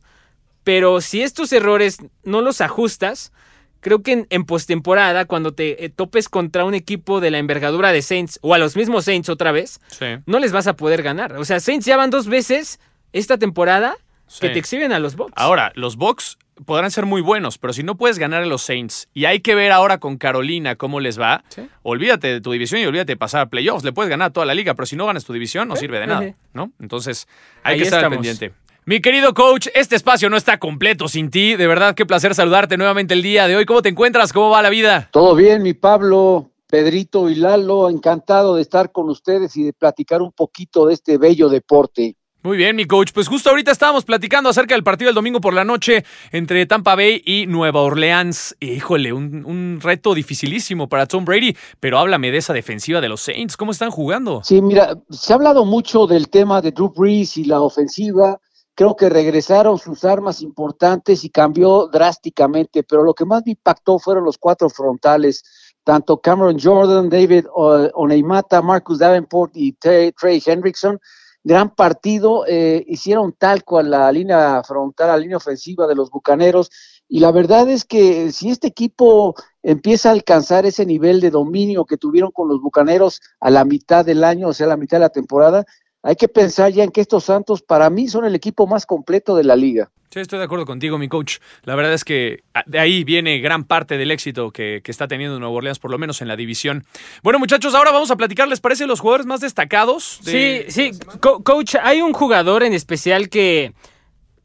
Pero 0.64 1.00
si 1.00 1.22
estos 1.22 1.54
errores 1.54 2.00
no 2.24 2.42
los 2.42 2.60
ajustas, 2.60 3.32
creo 3.80 4.04
que 4.04 4.28
en, 4.30 4.46
postemporada, 4.46 5.24
cuando 5.24 5.54
te 5.54 5.86
eh, 5.86 5.90
topes 5.90 6.28
contra 6.28 6.66
un 6.66 6.74
equipo 6.74 7.22
de 7.22 7.32
la 7.32 7.38
envergadura 7.38 7.94
de 7.94 8.02
Saints 8.02 8.38
o 8.42 8.54
a 8.54 8.58
los 8.58 8.76
mismos 8.76 9.06
Saints 9.06 9.30
otra 9.30 9.54
vez, 9.54 9.80
no 10.26 10.40
les 10.40 10.52
vas 10.52 10.68
a 10.68 10.76
poder 10.76 11.04
ganar. 11.04 11.38
O 11.38 11.46
sea, 11.46 11.62
Saints 11.62 11.86
ya 11.86 11.96
van 11.96 12.10
dos 12.10 12.28
veces 12.28 12.82
esta 13.14 13.38
temporada 13.38 13.96
que 14.42 14.50
te 14.50 14.60
exhiben 14.60 14.92
a 14.92 15.00
los 15.00 15.16
Bucks. 15.16 15.32
Ahora, 15.38 15.72
los 15.76 15.96
Bucks 15.96 16.38
podrán 16.66 16.92
ser 16.92 17.06
muy 17.06 17.22
buenos, 17.22 17.58
pero 17.58 17.74
si 17.74 17.84
no 17.84 17.96
puedes 17.96 18.20
ganar 18.20 18.44
a 18.44 18.46
los 18.46 18.62
Saints 18.62 19.08
y 19.14 19.26
hay 19.26 19.40
que 19.40 19.56
ver 19.56 19.72
ahora 19.72 20.00
con 20.00 20.18
Carolina 20.18 20.76
cómo 20.76 21.00
les 21.00 21.20
va, 21.20 21.44
olvídate 21.84 22.28
de 22.28 22.42
tu 22.42 22.52
división 22.52 22.82
y 22.82 22.86
olvídate 22.86 23.14
de 23.14 23.18
pasar 23.18 23.42
a 23.42 23.46
playoffs. 23.48 23.84
Le 23.84 23.94
puedes 23.94 24.10
ganar 24.10 24.30
a 24.30 24.34
toda 24.34 24.46
la 24.46 24.54
liga, 24.54 24.74
pero 24.74 24.86
si 24.86 24.96
no 24.96 25.06
ganas 25.06 25.26
tu 25.26 25.34
división 25.34 25.68
no 25.68 25.76
sirve 25.76 26.00
de 26.00 26.08
nada, 26.08 26.36
¿no? 26.54 26.72
Entonces 26.80 27.28
hay 27.64 27.78
que 27.78 27.84
estar 27.84 28.04
al 28.04 28.12
pendiente. 28.12 28.54
Mi 28.86 29.02
querido 29.02 29.34
coach, 29.34 29.68
este 29.76 29.98
espacio 29.98 30.30
no 30.30 30.38
está 30.38 30.60
completo 30.60 31.10
sin 31.10 31.30
ti. 31.30 31.58
De 31.58 31.68
verdad, 31.68 31.94
qué 31.94 32.06
placer 32.06 32.34
saludarte 32.34 32.78
nuevamente 32.78 33.14
el 33.14 33.22
día 33.22 33.46
de 33.46 33.58
hoy. 33.58 33.66
¿Cómo 33.66 33.82
te 33.82 33.90
encuentras? 33.90 34.32
¿Cómo 34.32 34.50
va 34.50 34.62
la 34.62 34.70
vida? 34.70 35.10
Todo 35.12 35.36
bien, 35.36 35.62
mi 35.62 35.74
Pablo, 35.74 36.52
Pedrito 36.68 37.30
y 37.30 37.36
Lalo. 37.36 37.90
Encantado 37.90 38.56
de 38.56 38.62
estar 38.62 38.94
con 38.94 39.10
ustedes 39.10 39.58
y 39.58 39.64
de 39.64 39.74
platicar 39.74 40.22
un 40.22 40.32
poquito 40.32 40.86
de 40.86 40.94
este 40.94 41.18
bello 41.18 41.50
deporte. 41.50 42.16
Muy 42.48 42.56
bien, 42.56 42.78
mi 42.78 42.86
coach. 42.86 43.12
Pues 43.14 43.28
justo 43.28 43.50
ahorita 43.50 43.72
estábamos 43.72 44.06
platicando 44.06 44.50
acerca 44.50 44.74
del 44.74 44.82
partido 44.82 45.10
del 45.10 45.16
domingo 45.16 45.42
por 45.42 45.54
la 45.54 45.66
noche 45.66 46.06
entre 46.32 46.66
Tampa 46.66 46.96
Bay 46.96 47.22
y 47.26 47.46
Nueva 47.46 47.82
Orleans. 47.82 48.56
Híjole, 48.62 49.12
un, 49.12 49.44
un, 49.44 49.82
reto 49.82 50.14
dificilísimo 50.14 50.88
para 50.88 51.08
Tom 51.08 51.26
Brady, 51.26 51.58
pero 51.82 52.00
háblame 52.00 52.32
de 52.32 52.38
esa 52.38 52.54
defensiva 52.54 53.02
de 53.02 53.10
los 53.10 53.20
Saints. 53.20 53.58
¿Cómo 53.58 53.74
están 53.74 53.92
jugando? 53.92 54.40
Sí, 54.46 54.62
mira, 54.62 54.98
se 55.10 55.34
ha 55.34 55.36
hablado 55.36 55.66
mucho 55.66 56.08
del 56.08 56.30
tema 56.30 56.62
de 56.62 56.72
Drew 56.72 56.94
Brees 56.96 57.36
y 57.36 57.44
la 57.44 57.60
ofensiva 57.60 58.40
creo 58.76 58.96
que 58.96 59.10
regresaron 59.10 59.78
sus 59.78 60.06
armas 60.06 60.42
importantes 60.42 61.26
y 61.26 61.30
cambió 61.30 61.88
drásticamente, 61.88 62.82
pero 62.82 63.04
lo 63.04 63.14
que 63.14 63.26
más 63.26 63.44
me 63.46 63.52
impactó 63.52 64.00
fueron 64.00 64.24
los 64.24 64.38
cuatro 64.38 64.70
frontales, 64.70 65.44
tanto 65.84 66.22
Cameron 66.22 66.58
Jordan, 66.58 67.10
David 67.10 67.46
Oneimata, 67.54 68.62
Marcus 68.62 69.00
Davenport 69.00 69.52
y 69.54 69.74
Trey, 69.74 70.14
Hendrickson. 70.46 70.98
Gran 71.44 71.74
partido, 71.74 72.46
eh, 72.48 72.84
hicieron 72.88 73.34
talco 73.34 73.78
a 73.78 73.84
la 73.84 74.12
línea 74.12 74.62
frontal, 74.64 75.10
a 75.10 75.14
la 75.14 75.20
línea 75.20 75.38
ofensiva 75.38 75.88
de 75.88 75.96
los 75.96 76.10
Bucaneros. 76.10 76.70
Y 77.08 77.20
la 77.20 77.32
verdad 77.32 77.70
es 77.70 77.86
que 77.86 78.32
si 78.32 78.50
este 78.50 78.68
equipo 78.68 79.36
empieza 79.64 80.10
a 80.10 80.14
alcanzar 80.14 80.66
ese 80.66 80.86
nivel 80.86 81.22
de 81.22 81.32
dominio 81.32 81.86
que 81.86 81.98
tuvieron 81.98 82.32
con 82.32 82.50
los 82.50 82.60
Bucaneros 82.62 83.22
a 83.40 83.50
la 83.50 83.64
mitad 83.64 84.06
del 84.06 84.24
año, 84.24 84.50
o 84.50 84.54
sea, 84.54 84.66
a 84.66 84.70
la 84.70 84.78
mitad 84.78 84.98
de 84.98 85.02
la 85.02 85.10
temporada, 85.10 85.66
hay 86.04 86.16
que 86.16 86.28
pensar 86.28 86.72
ya 86.72 86.84
en 86.84 86.92
que 86.92 87.02
estos 87.02 87.26
Santos 87.26 87.62
para 87.62 87.90
mí 87.90 88.08
son 88.08 88.26
el 88.26 88.36
equipo 88.36 88.68
más 88.68 88.86
completo 88.86 89.36
de 89.36 89.44
la 89.44 89.56
liga. 89.56 89.92
Sí, 90.10 90.22
estoy 90.22 90.40
de 90.40 90.46
acuerdo 90.46 90.66
contigo, 90.66 90.98
mi 90.98 91.10
coach. 91.10 91.38
La 91.64 91.76
verdad 91.76 91.94
es 91.94 92.06
que 92.06 92.44
ah, 92.54 92.64
de 92.66 92.80
ahí 92.80 93.04
viene 93.04 93.40
gran 93.40 93.66
parte 93.66 93.98
del 93.98 94.10
éxito 94.12 94.52
que, 94.52 94.82
está 94.86 95.08
teniendo 95.08 95.38
Nuevo 95.38 95.56
Orleans, 95.56 95.80
por 95.80 95.92
lo 95.92 95.98
menos 95.98 96.22
en 96.22 96.30
la 96.30 96.38
división. 96.38 96.86
Bueno, 97.24 97.40
muchachos, 97.40 97.76
ahora 97.76 97.92
vamos 97.92 98.10
a 98.10 98.16
platicar, 98.16 98.48
¿les 98.48 98.62
parece 98.62 98.88
los 98.88 99.02
jugadores 99.02 99.26
más 99.26 99.42
destacados? 99.42 100.20
Sí, 100.24 100.62
sí, 100.70 100.92
coach, 101.20 101.76
hay 101.82 102.02
un 102.02 102.14
jugador 102.14 102.64
en 102.64 102.74
especial 102.74 103.28
que 103.28 103.74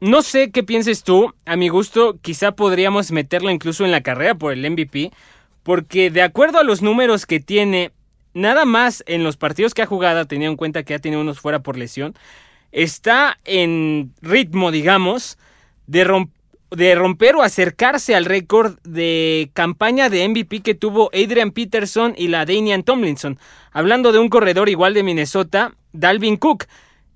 no 0.01 0.21
sé 0.21 0.51
qué 0.51 0.63
pienses 0.63 1.03
tú. 1.03 1.33
A 1.45 1.55
mi 1.55 1.69
gusto, 1.69 2.17
quizá 2.21 2.51
podríamos 2.51 3.11
meterlo 3.13 3.49
incluso 3.49 3.85
en 3.85 3.91
la 3.91 4.01
carrera 4.01 4.35
por 4.35 4.51
el 4.51 4.69
MVP, 4.69 5.11
porque 5.63 6.11
de 6.11 6.23
acuerdo 6.23 6.59
a 6.59 6.63
los 6.63 6.81
números 6.81 7.25
que 7.25 7.39
tiene 7.39 7.93
nada 8.33 8.65
más 8.65 9.01
en 9.07 9.23
los 9.23 9.37
partidos 9.37 9.73
que 9.73 9.81
ha 9.81 9.85
jugado, 9.85 10.25
teniendo 10.25 10.51
en 10.51 10.57
cuenta 10.57 10.83
que 10.83 10.93
ha 10.93 10.99
tenido 10.99 11.21
unos 11.21 11.39
fuera 11.39 11.59
por 11.59 11.77
lesión, 11.77 12.15
está 12.73 13.39
en 13.45 14.11
ritmo, 14.21 14.71
digamos, 14.71 15.37
de, 15.87 16.27
de 16.71 16.95
romper 16.95 17.35
o 17.35 17.41
acercarse 17.41 18.15
al 18.15 18.25
récord 18.25 18.77
de 18.83 19.51
campaña 19.53 20.09
de 20.09 20.27
MVP 20.27 20.61
que 20.61 20.75
tuvo 20.75 21.09
Adrian 21.13 21.51
Peterson 21.51 22.13
y 22.17 22.27
la 22.27 22.45
Danian 22.45 22.83
Tomlinson. 22.83 23.37
Hablando 23.71 24.11
de 24.11 24.19
un 24.19 24.29
corredor 24.29 24.69
igual 24.69 24.93
de 24.93 25.03
Minnesota, 25.03 25.73
Dalvin 25.91 26.37
Cook. 26.37 26.65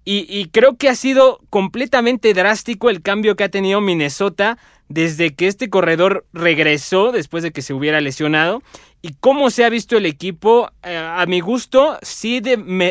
Y, 0.09 0.25
y 0.29 0.45
creo 0.45 0.77
que 0.77 0.87
ha 0.87 0.95
sido 0.95 1.41
completamente 1.49 2.33
drástico 2.33 2.89
el 2.89 3.01
cambio 3.01 3.35
que 3.35 3.43
ha 3.43 3.49
tenido 3.49 3.81
Minnesota 3.81 4.57
desde 4.87 5.35
que 5.35 5.47
este 5.47 5.69
corredor 5.69 6.25
regresó 6.31 7.11
después 7.11 7.43
de 7.43 7.51
que 7.51 7.61
se 7.61 7.73
hubiera 7.73 7.99
lesionado 7.99 8.61
y 9.01 9.15
cómo 9.15 9.49
se 9.49 9.65
ha 9.65 9.69
visto 9.69 9.97
el 9.97 10.05
equipo, 10.05 10.69
eh, 10.81 10.97
a 10.97 11.25
mi 11.27 11.41
gusto, 11.41 11.97
sí 12.01 12.41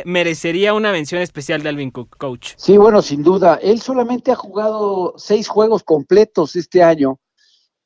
merecería 0.04 0.75
una 0.75 0.92
mención 0.92 1.23
especial 1.23 1.62
de 1.62 1.70
Alvin 1.70 1.90
Cook, 1.90 2.16
coach. 2.18 2.50
Sí, 2.59 2.76
bueno, 2.76 3.00
sin 3.00 3.22
duda. 3.22 3.59
Él 3.62 3.81
solamente 3.81 4.31
ha 4.31 4.37
jugado 4.37 5.14
seis 5.16 5.48
juegos 5.48 5.85
completos 5.85 6.55
este 6.55 6.83
año 6.83 7.18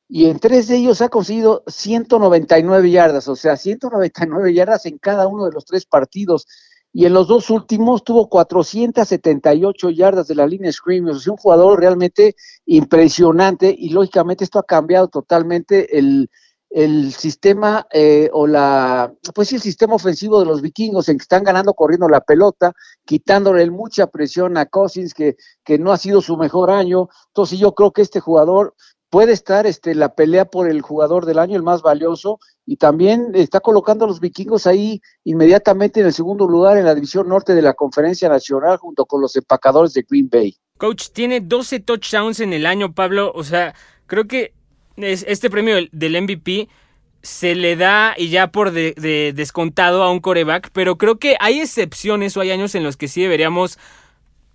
y 0.08 0.26
en 0.26 0.40
tres 0.40 0.66
de 0.66 0.76
ellos 0.76 1.00
ha 1.02 1.08
conseguido 1.08 1.62
199 1.68 2.90
yardas, 2.90 3.28
o 3.28 3.36
sea, 3.36 3.56
199 3.56 4.52
yardas 4.52 4.86
en 4.86 4.98
cada 4.98 5.28
uno 5.28 5.46
de 5.46 5.52
los 5.52 5.64
tres 5.64 5.86
partidos. 5.86 6.46
Y 6.92 7.06
en 7.06 7.14
los 7.14 7.28
dos 7.28 7.50
últimos 7.50 8.02
tuvo 8.02 8.28
478 8.28 9.90
yardas 9.90 10.26
de 10.26 10.34
la 10.34 10.46
línea 10.46 10.72
scrimmage, 10.72 11.16
o 11.16 11.20
sea, 11.20 11.32
un 11.32 11.38
jugador 11.38 11.78
realmente 11.78 12.34
impresionante 12.66 13.74
y 13.76 13.90
lógicamente 13.90 14.44
esto 14.44 14.58
ha 14.58 14.64
cambiado 14.64 15.06
totalmente 15.08 15.96
el, 15.96 16.28
el 16.70 17.12
sistema 17.12 17.86
eh, 17.92 18.30
o 18.32 18.46
la, 18.46 19.12
pues 19.34 19.48
sí, 19.48 19.56
el 19.56 19.60
sistema 19.60 19.96
ofensivo 19.96 20.38
de 20.38 20.46
los 20.46 20.62
vikingos 20.62 21.08
en 21.08 21.18
que 21.18 21.22
están 21.22 21.42
ganando 21.42 21.74
corriendo 21.74 22.08
la 22.08 22.20
pelota, 22.20 22.72
quitándole 23.04 23.68
mucha 23.70 24.06
presión 24.06 24.56
a 24.56 24.66
Cousins, 24.66 25.12
que, 25.12 25.36
que 25.64 25.78
no 25.78 25.92
ha 25.92 25.96
sido 25.96 26.20
su 26.20 26.36
mejor 26.36 26.70
año. 26.70 27.08
Entonces 27.28 27.58
yo 27.58 27.74
creo 27.74 27.92
que 27.92 28.02
este 28.02 28.20
jugador 28.20 28.74
puede 29.10 29.32
estar 29.32 29.66
este, 29.66 29.94
la 29.94 30.14
pelea 30.14 30.44
por 30.44 30.70
el 30.70 30.80
jugador 30.80 31.26
del 31.26 31.38
año, 31.38 31.56
el 31.56 31.62
más 31.62 31.82
valioso, 31.82 32.38
y 32.64 32.76
también 32.76 33.32
está 33.34 33.60
colocando 33.60 34.04
a 34.04 34.08
los 34.08 34.20
vikingos 34.20 34.66
ahí 34.66 35.02
inmediatamente 35.24 36.00
en 36.00 36.06
el 36.06 36.12
segundo 36.12 36.46
lugar 36.46 36.78
en 36.78 36.84
la 36.84 36.94
división 36.94 37.28
norte 37.28 37.54
de 37.54 37.62
la 37.62 37.74
conferencia 37.74 38.28
nacional 38.28 38.76
junto 38.78 39.04
con 39.04 39.20
los 39.20 39.34
empacadores 39.36 39.92
de 39.92 40.06
Green 40.08 40.28
Bay. 40.30 40.56
Coach, 40.78 41.08
tiene 41.12 41.40
12 41.40 41.80
touchdowns 41.80 42.40
en 42.40 42.52
el 42.52 42.64
año, 42.64 42.94
Pablo. 42.94 43.32
O 43.34 43.44
sea, 43.44 43.74
creo 44.06 44.26
que 44.26 44.54
este 44.96 45.50
premio 45.50 45.76
del 45.92 46.22
MVP 46.22 46.68
se 47.22 47.54
le 47.54 47.76
da 47.76 48.14
y 48.16 48.28
ya 48.28 48.50
por 48.50 48.70
de, 48.70 49.32
descontado 49.34 50.02
a 50.02 50.10
un 50.10 50.20
coreback, 50.20 50.70
pero 50.72 50.96
creo 50.96 51.18
que 51.18 51.36
hay 51.38 51.60
excepciones 51.60 52.36
o 52.36 52.40
hay 52.40 52.50
años 52.50 52.74
en 52.74 52.82
los 52.82 52.96
que 52.96 53.08
sí 53.08 53.22
deberíamos 53.22 53.78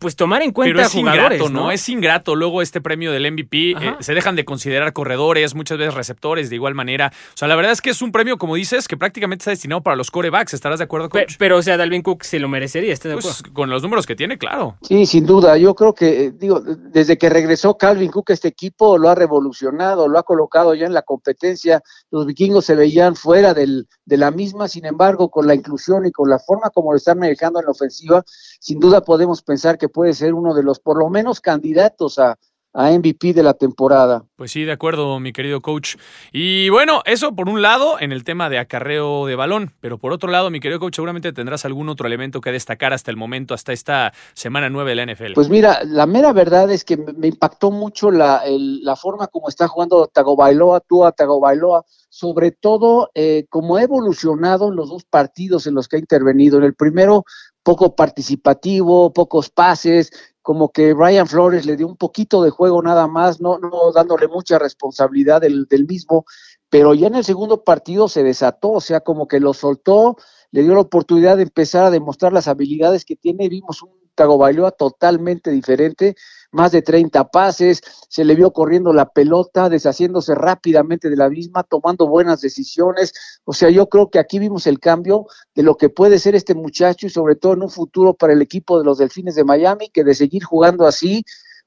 pues 0.06 0.16
tomar 0.16 0.44
en 0.44 0.52
cuenta 0.52 0.76
Pero 0.76 0.86
es 0.86 0.94
jugadores, 0.94 1.40
ingrato, 1.40 1.50
¿no? 1.50 1.72
Es 1.72 1.90
ingrato 1.90 2.36
luego 2.36 2.62
este 2.62 2.80
premio 2.80 3.12
del 3.12 3.32
MVP. 3.32 3.72
Eh, 3.72 3.96
se 4.02 4.14
dejan 4.14 4.36
de 4.36 4.46
considerar 4.46 4.94
corredores, 4.94 5.56
muchas 5.56 5.80
veces 5.80 5.96
receptores 5.96 6.52
de 6.52 6.58
igual 6.58 6.76
manera. 6.76 7.12
O 7.34 7.38
sea, 7.38 7.48
la 7.48 7.56
verdad 7.56 7.72
es 7.72 7.82
que 7.82 7.90
es 7.90 8.04
un 8.04 8.12
premio, 8.12 8.38
como 8.38 8.54
dices, 8.54 8.88
que 8.88 8.98
prácticamente 8.98 9.42
está 9.42 9.50
destinado 9.50 9.82
para 9.82 9.96
los 9.96 10.12
corebacks. 10.12 10.54
¿Estarás 10.54 10.78
de 10.78 10.86
acuerdo, 10.86 11.10
coach? 11.10 11.38
Pero, 11.40 11.58
o 11.58 11.62
sea, 11.64 11.76
Dalvin 11.76 12.04
Cook 12.04 12.22
se 12.22 12.38
lo 12.38 12.48
merecería, 12.48 12.94
¿estás 12.94 13.10
de 13.10 13.16
pues, 13.16 13.40
acuerdo? 13.40 13.54
con 13.56 13.72
los 13.72 13.82
números 13.82 14.06
que 14.06 14.16
tiene, 14.16 14.38
claro. 14.38 14.78
Sí, 14.84 15.08
sin 15.08 15.26
duda. 15.26 15.58
Yo 15.58 15.74
creo 15.74 15.96
que, 15.96 16.30
digo, 16.30 16.60
desde 16.62 17.18
que 17.18 17.28
regresó 17.32 17.76
Calvin 17.76 18.12
Cook, 18.12 18.30
este 18.30 18.50
equipo 18.50 19.00
lo 19.00 19.10
ha 19.10 19.16
revolucionado, 19.16 20.08
lo 20.08 20.20
ha 20.20 20.24
colocado 20.24 20.76
ya 20.76 20.86
en 20.86 20.94
la 20.94 21.02
competencia. 21.02 21.82
Los 22.12 22.28
vikingos 22.28 22.64
se 22.64 22.76
veían 22.76 23.16
fuera 23.16 23.56
del, 23.56 23.88
de 24.06 24.18
la 24.18 24.30
misma, 24.30 24.68
sin 24.68 24.86
embargo, 24.86 25.30
con 25.30 25.48
la 25.48 25.56
inclusión 25.56 26.06
y 26.06 26.12
con 26.12 26.30
la 26.30 26.38
forma 26.38 26.70
como 26.70 26.92
lo 26.92 26.98
están 26.98 27.18
manejando 27.18 27.60
en 27.60 27.66
la 27.66 27.72
ofensiva, 27.72 28.24
sin 28.60 28.80
duda 28.80 29.02
podemos 29.02 29.42
pensar 29.42 29.80
que 29.80 29.90
puede 29.96 30.14
ser 30.14 30.34
uno 30.34 30.54
de 30.54 30.62
los 30.62 30.82
por 30.82 31.00
lo 31.00 31.10
menos 31.10 31.40
candidatos 31.40 32.20
a, 32.20 32.38
a 32.76 32.92
MVP 32.92 33.34
de 33.34 33.42
la 33.42 33.54
temporada. 33.54 34.26
Pues 34.36 34.52
sí, 34.52 34.66
de 34.66 34.74
acuerdo, 34.74 35.18
mi 35.22 35.32
querido 35.32 35.62
coach. 35.62 35.96
Y 36.34 36.68
bueno, 36.70 37.02
eso 37.06 37.34
por 37.34 37.48
un 37.48 37.62
lado 37.62 38.02
en 38.02 38.12
el 38.12 38.26
tema 38.26 38.50
de 38.50 38.60
acarreo 38.60 39.26
de 39.26 39.36
balón, 39.36 39.72
pero 39.80 39.98
por 39.98 40.12
otro 40.12 40.30
lado, 40.30 40.50
mi 40.50 40.60
querido 40.60 40.82
coach, 40.82 40.96
seguramente 40.96 41.32
tendrás 41.32 41.64
algún 41.64 41.88
otro 41.88 42.06
elemento 42.06 42.42
que 42.42 42.52
destacar 42.52 42.92
hasta 42.92 43.12
el 43.12 43.18
momento, 43.18 43.54
hasta 43.54 43.72
esta 43.72 44.12
semana 44.34 44.70
9 44.70 44.90
de 44.90 44.96
la 44.96 45.14
NFL. 45.14 45.34
Pues 45.36 45.50
mira, 45.50 45.86
la 45.86 46.06
mera 46.06 46.34
verdad 46.34 46.70
es 46.70 46.84
que 46.84 46.98
me 46.98 47.28
impactó 47.28 47.72
mucho 47.72 48.12
la, 48.12 48.44
la 48.46 48.98
forma 48.98 49.28
como 49.28 49.48
está 49.48 49.70
jugando 49.70 50.08
Tagovailoa, 50.08 50.82
tú 50.82 51.06
a 51.06 51.14
Tagovailoa, 51.14 51.86
sobre 52.10 52.52
todo 52.52 53.10
eh, 53.14 53.46
como 53.50 53.78
ha 53.78 53.84
evolucionado 53.84 54.68
en 54.68 54.76
los 54.76 54.90
dos 54.90 55.06
partidos 55.06 55.66
en 55.66 55.76
los 55.76 55.88
que 55.88 55.96
ha 55.96 56.00
intervenido. 56.00 56.58
En 56.58 56.66
el 56.66 56.74
primero, 56.76 57.24
poco 57.66 57.96
participativo, 57.96 59.12
pocos 59.12 59.50
pases, 59.50 60.12
como 60.44 60.70
que 60.70 60.94
Brian 60.94 61.26
Flores 61.26 61.66
le 61.66 61.76
dio 61.76 61.88
un 61.88 61.98
poquito 61.98 62.44
de 62.44 62.52
juego 62.52 62.84
nada 62.84 63.08
más, 63.08 63.42
no, 63.42 63.58
no 63.58 63.92
dándole 63.92 64.28
mucha 64.28 64.60
responsabilidad 64.60 65.42
del, 65.42 65.66
del 65.66 65.88
mismo, 65.88 66.26
pero 66.70 66.94
ya 66.94 67.08
en 67.08 67.16
el 67.16 67.24
segundo 67.24 67.64
partido 67.64 68.08
se 68.08 68.22
desató, 68.22 68.74
o 68.74 68.82
sea, 68.82 69.00
como 69.00 69.28
que 69.28 69.40
lo 69.40 69.56
soltó, 69.56 70.16
le 70.52 70.62
dio 70.62 70.76
la 70.76 70.82
oportunidad 70.82 71.38
de 71.38 71.44
empezar 71.44 71.86
a 71.86 71.90
demostrar 71.90 72.32
las 72.32 72.48
habilidades 72.48 73.04
que 73.04 73.16
tiene, 73.16 73.50
vimos 73.50 73.82
un 73.82 74.05
Tagovailoa 74.16 74.72
totalmente 74.72 75.52
diferente, 75.52 76.16
más 76.52 76.72
de 76.72 76.82
30 76.82 77.30
pases, 77.32 77.82
se 78.08 78.24
le 78.24 78.34
vio 78.34 78.52
corriendo 78.52 78.94
la 78.94 79.10
pelota, 79.10 79.68
deshaciéndose 79.70 80.34
rápidamente 80.36 81.10
de 81.10 81.18
la 81.18 81.30
misma, 81.30 81.64
tomando 81.64 82.08
buenas 82.08 82.40
decisiones. 82.40 83.14
O 83.44 83.54
sea, 83.54 83.70
yo 83.70 83.90
creo 83.90 84.10
que 84.10 84.20
aquí 84.20 84.40
vimos 84.40 84.66
el 84.66 84.80
cambio 84.80 85.26
de 85.54 85.64
lo 85.64 85.76
que 85.76 85.90
puede 85.90 86.18
ser 86.18 86.34
este 86.34 86.56
muchacho 86.56 87.08
y 87.08 87.10
sobre 87.10 87.36
todo 87.36 87.54
en 87.54 87.64
un 87.64 87.70
futuro 87.70 88.14
para 88.14 88.34
el 88.34 88.42
equipo 88.42 88.80
de 88.80 88.86
los 88.86 88.98
Delfines 88.98 89.36
de 89.36 89.44
Miami, 89.44 89.90
que 89.90 90.06
de 90.06 90.16
seguir 90.16 90.44
jugando 90.44 90.88
así, 90.88 91.26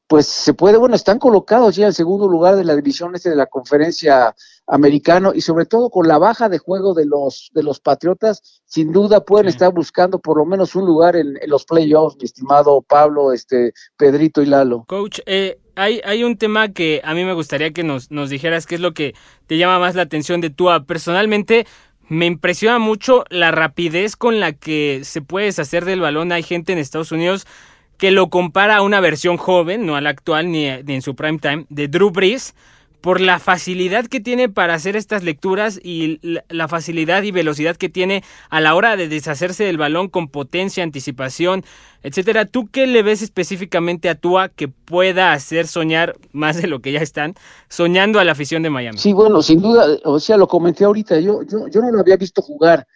pues 0.08 0.26
se 0.26 0.54
puede, 0.54 0.78
bueno, 0.78 0.96
están 0.96 1.18
colocados 1.18 1.76
ya 1.76 1.86
en 1.86 1.92
segundo 1.92 2.28
lugar 2.28 2.56
de 2.56 2.64
la 2.64 2.74
división 2.74 3.14
este 3.14 3.28
de 3.28 3.36
la 3.36 3.46
conferencia 3.46 4.34
americano 4.66 5.32
y 5.34 5.42
sobre 5.42 5.66
todo 5.66 5.90
con 5.90 6.08
la 6.08 6.16
baja 6.16 6.48
de 6.48 6.58
juego 6.58 6.94
de 6.94 7.04
los 7.04 7.50
de 7.52 7.62
los 7.62 7.78
Patriotas, 7.78 8.62
sin 8.64 8.90
duda 8.90 9.24
pueden 9.24 9.48
estar 9.48 9.72
buscando 9.72 10.18
por 10.18 10.38
lo 10.38 10.46
menos 10.46 10.74
un 10.74 10.86
lugar 10.86 11.14
en, 11.14 11.38
los 11.46 11.66
playoffs, 11.66 12.16
mi 12.16 12.24
estimado 12.24 12.80
Pablo, 12.80 13.32
este 13.34 13.74
Pedrito 13.98 14.40
y 14.40 14.46
Lalo. 14.46 14.84
Coach, 14.88 15.20
eh, 15.26 15.58
hay, 15.76 16.00
hay 16.04 16.24
un 16.24 16.38
tema 16.38 16.70
que 16.70 17.02
a 17.04 17.12
mí 17.12 17.24
me 17.24 17.34
gustaría 17.34 17.72
que 17.72 17.84
nos, 17.84 18.10
nos 18.10 18.30
dijeras 18.30 18.66
qué 18.66 18.76
es 18.76 18.80
lo 18.80 18.94
que 18.94 19.14
te 19.46 19.58
llama 19.58 19.78
más 19.78 19.94
la 19.94 20.02
atención 20.02 20.40
de 20.40 20.48
Tua. 20.48 20.84
Personalmente, 20.84 21.66
me 22.08 22.24
impresiona 22.24 22.78
mucho 22.78 23.24
la 23.28 23.50
rapidez 23.50 24.16
con 24.16 24.40
la 24.40 24.52
que 24.54 25.02
se 25.04 25.20
puede 25.20 25.46
deshacer 25.46 25.84
del 25.84 26.00
balón. 26.00 26.32
Hay 26.32 26.42
gente 26.42 26.72
en 26.72 26.78
Estados 26.78 27.12
Unidos 27.12 27.46
que 27.98 28.12
lo 28.12 28.30
compara 28.30 28.76
a 28.76 28.82
una 28.82 29.00
versión 29.00 29.36
joven, 29.36 29.84
no 29.84 29.96
a 29.96 30.00
la 30.00 30.10
actual 30.10 30.50
ni, 30.50 30.66
en 30.66 31.02
su 31.02 31.14
prime 31.14 31.38
time, 31.38 31.66
de 31.68 31.88
Drew 31.88 32.10
Brees, 32.10 32.54
por 33.00 33.20
la 33.20 33.38
facilidad 33.38 34.06
que 34.06 34.20
tiene 34.20 34.48
para 34.48 34.74
hacer 34.74 34.96
estas 34.96 35.22
lecturas 35.22 35.78
y 35.82 36.20
la 36.48 36.66
facilidad 36.66 37.22
y 37.22 37.30
velocidad 37.30 37.76
que 37.76 37.88
tiene 37.88 38.24
a 38.50 38.60
la 38.60 38.74
hora 38.74 38.96
de 38.96 39.08
deshacerse 39.08 39.64
del 39.64 39.78
balón 39.78 40.08
con 40.08 40.28
potencia, 40.28 40.82
anticipación, 40.82 41.64
etcétera. 42.02 42.44
¿Tú 42.44 42.68
qué 42.70 42.86
le 42.86 43.02
ves 43.02 43.22
específicamente 43.22 44.08
a 44.08 44.16
Tua 44.16 44.48
que 44.48 44.66
pueda 44.66 45.32
hacer 45.32 45.68
soñar 45.68 46.16
más 46.32 46.60
de 46.60 46.66
lo 46.66 46.80
que 46.80 46.90
ya 46.90 47.00
están 47.00 47.34
soñando 47.68 48.18
a 48.18 48.24
la 48.24 48.32
afición 48.32 48.62
de 48.62 48.70
Miami? 48.70 48.98
Sí, 48.98 49.12
bueno, 49.12 49.42
sin 49.42 49.62
duda, 49.62 49.86
o 50.04 50.18
sea, 50.18 50.36
lo 50.36 50.48
comenté 50.48 50.84
ahorita, 50.84 51.20
yo, 51.20 51.42
yo, 51.42 51.68
yo 51.68 51.80
no 51.80 51.92
lo 51.92 52.00
había 52.00 52.16
visto 52.16 52.42
jugar 52.42 52.86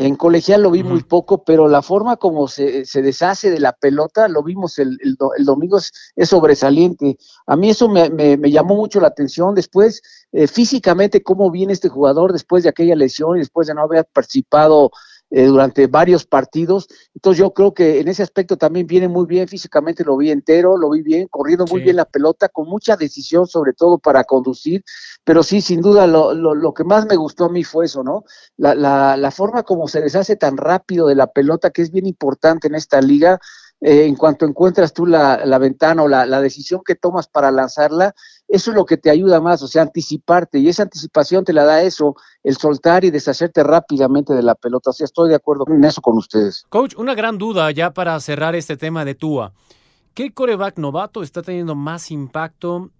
en 0.00 0.14
colegial 0.14 0.62
lo 0.62 0.70
vi 0.70 0.84
muy 0.84 1.02
poco, 1.02 1.42
pero 1.42 1.66
la 1.66 1.82
forma 1.82 2.18
como 2.18 2.46
se, 2.46 2.84
se, 2.84 3.02
deshace 3.02 3.50
de 3.50 3.58
la 3.58 3.72
pelota, 3.72 4.28
lo 4.28 4.44
vimos 4.44 4.78
el, 4.78 4.96
el, 5.02 5.44
domingo, 5.44 5.78
es, 5.78 6.28
sobresaliente. 6.28 7.18
A 7.48 7.56
mí 7.56 7.70
eso 7.70 7.88
me, 7.88 8.08
me, 8.08 8.36
llamó 8.48 8.76
mucho 8.76 9.00
la 9.00 9.08
atención. 9.08 9.56
Después, 9.56 10.00
eh, 10.30 10.46
físicamente, 10.46 11.24
cómo 11.24 11.50
viene 11.50 11.72
este 11.72 11.88
jugador 11.88 12.32
después 12.32 12.62
de 12.62 12.68
aquella 12.68 12.94
lesión 12.94 13.36
y 13.36 13.40
después 13.40 13.66
de 13.66 13.74
no 13.74 13.82
haber 13.82 14.04
participado 14.04 14.92
eh, 15.30 15.46
durante 15.46 15.86
varios 15.86 16.24
partidos. 16.26 16.88
Entonces 17.14 17.38
yo 17.38 17.52
creo 17.52 17.74
que 17.74 18.00
en 18.00 18.08
ese 18.08 18.22
aspecto 18.22 18.56
también 18.56 18.86
viene 18.86 19.08
muy 19.08 19.26
bien, 19.26 19.48
físicamente 19.48 20.04
lo 20.04 20.16
vi 20.16 20.30
entero, 20.30 20.76
lo 20.76 20.90
vi 20.90 21.02
bien, 21.02 21.28
corriendo 21.28 21.66
muy 21.66 21.82
bien 21.82 21.96
la 21.96 22.04
pelota, 22.04 22.48
con 22.48 22.68
mucha 22.68 22.96
decisión 22.96 23.46
sobre 23.46 23.72
todo 23.72 23.98
para 23.98 24.24
conducir, 24.24 24.82
pero 25.24 25.42
sí, 25.42 25.60
sin 25.60 25.80
duda, 25.80 26.06
lo, 26.06 26.34
lo, 26.34 26.54
lo 26.54 26.72
que 26.72 26.84
más 26.84 27.06
me 27.06 27.16
gustó 27.16 27.46
a 27.46 27.48
mí 27.50 27.64
fue 27.64 27.86
eso, 27.86 28.02
¿no? 28.02 28.24
La, 28.56 28.74
la, 28.74 29.16
la 29.16 29.30
forma 29.30 29.62
como 29.62 29.88
se 29.88 30.00
deshace 30.00 30.36
tan 30.36 30.56
rápido 30.56 31.06
de 31.06 31.14
la 31.14 31.26
pelota, 31.26 31.70
que 31.70 31.82
es 31.82 31.90
bien 31.90 32.06
importante 32.06 32.68
en 32.68 32.74
esta 32.74 33.00
liga, 33.00 33.40
eh, 33.80 34.06
en 34.06 34.16
cuanto 34.16 34.44
encuentras 34.44 34.92
tú 34.92 35.06
la, 35.06 35.44
la 35.44 35.58
ventana 35.58 36.02
o 36.02 36.08
la, 36.08 36.26
la, 36.26 36.40
decisión 36.40 36.80
que 36.84 36.94
tomas 36.94 37.28
para 37.28 37.50
lanzarla, 37.50 38.14
eso 38.48 38.70
es 38.70 38.76
lo 38.76 38.84
que 38.84 38.96
te 38.96 39.10
ayuda 39.10 39.40
más, 39.40 39.62
o 39.62 39.68
sea, 39.68 39.82
anticiparte, 39.82 40.58
y 40.58 40.68
esa 40.68 40.82
anticipación 40.82 41.44
te 41.44 41.52
la 41.52 41.64
da 41.64 41.82
eso, 41.82 42.16
el 42.42 42.56
soltar 42.56 43.04
y 43.04 43.10
deshacerte 43.10 43.62
rápidamente 43.62 44.34
de 44.34 44.42
la 44.42 44.54
pelota. 44.54 44.90
O 44.90 44.92
sea, 44.92 45.04
estoy 45.04 45.28
de 45.28 45.36
acuerdo 45.36 45.64
en 45.68 45.84
eso 45.84 46.00
con 46.00 46.16
ustedes. 46.16 46.64
Coach, 46.68 46.94
una 46.96 47.14
gran 47.14 47.38
duda 47.38 47.70
ya 47.70 47.92
para 47.92 48.18
cerrar 48.20 48.54
este 48.54 48.76
tema 48.76 49.04
de 49.04 49.14
Tua. 49.14 49.52
¿Qué 50.14 50.32
coreback 50.32 50.78
novato 50.78 51.22
está 51.22 51.42
teniendo 51.42 51.74
más 51.74 52.10
impacto 52.10 52.90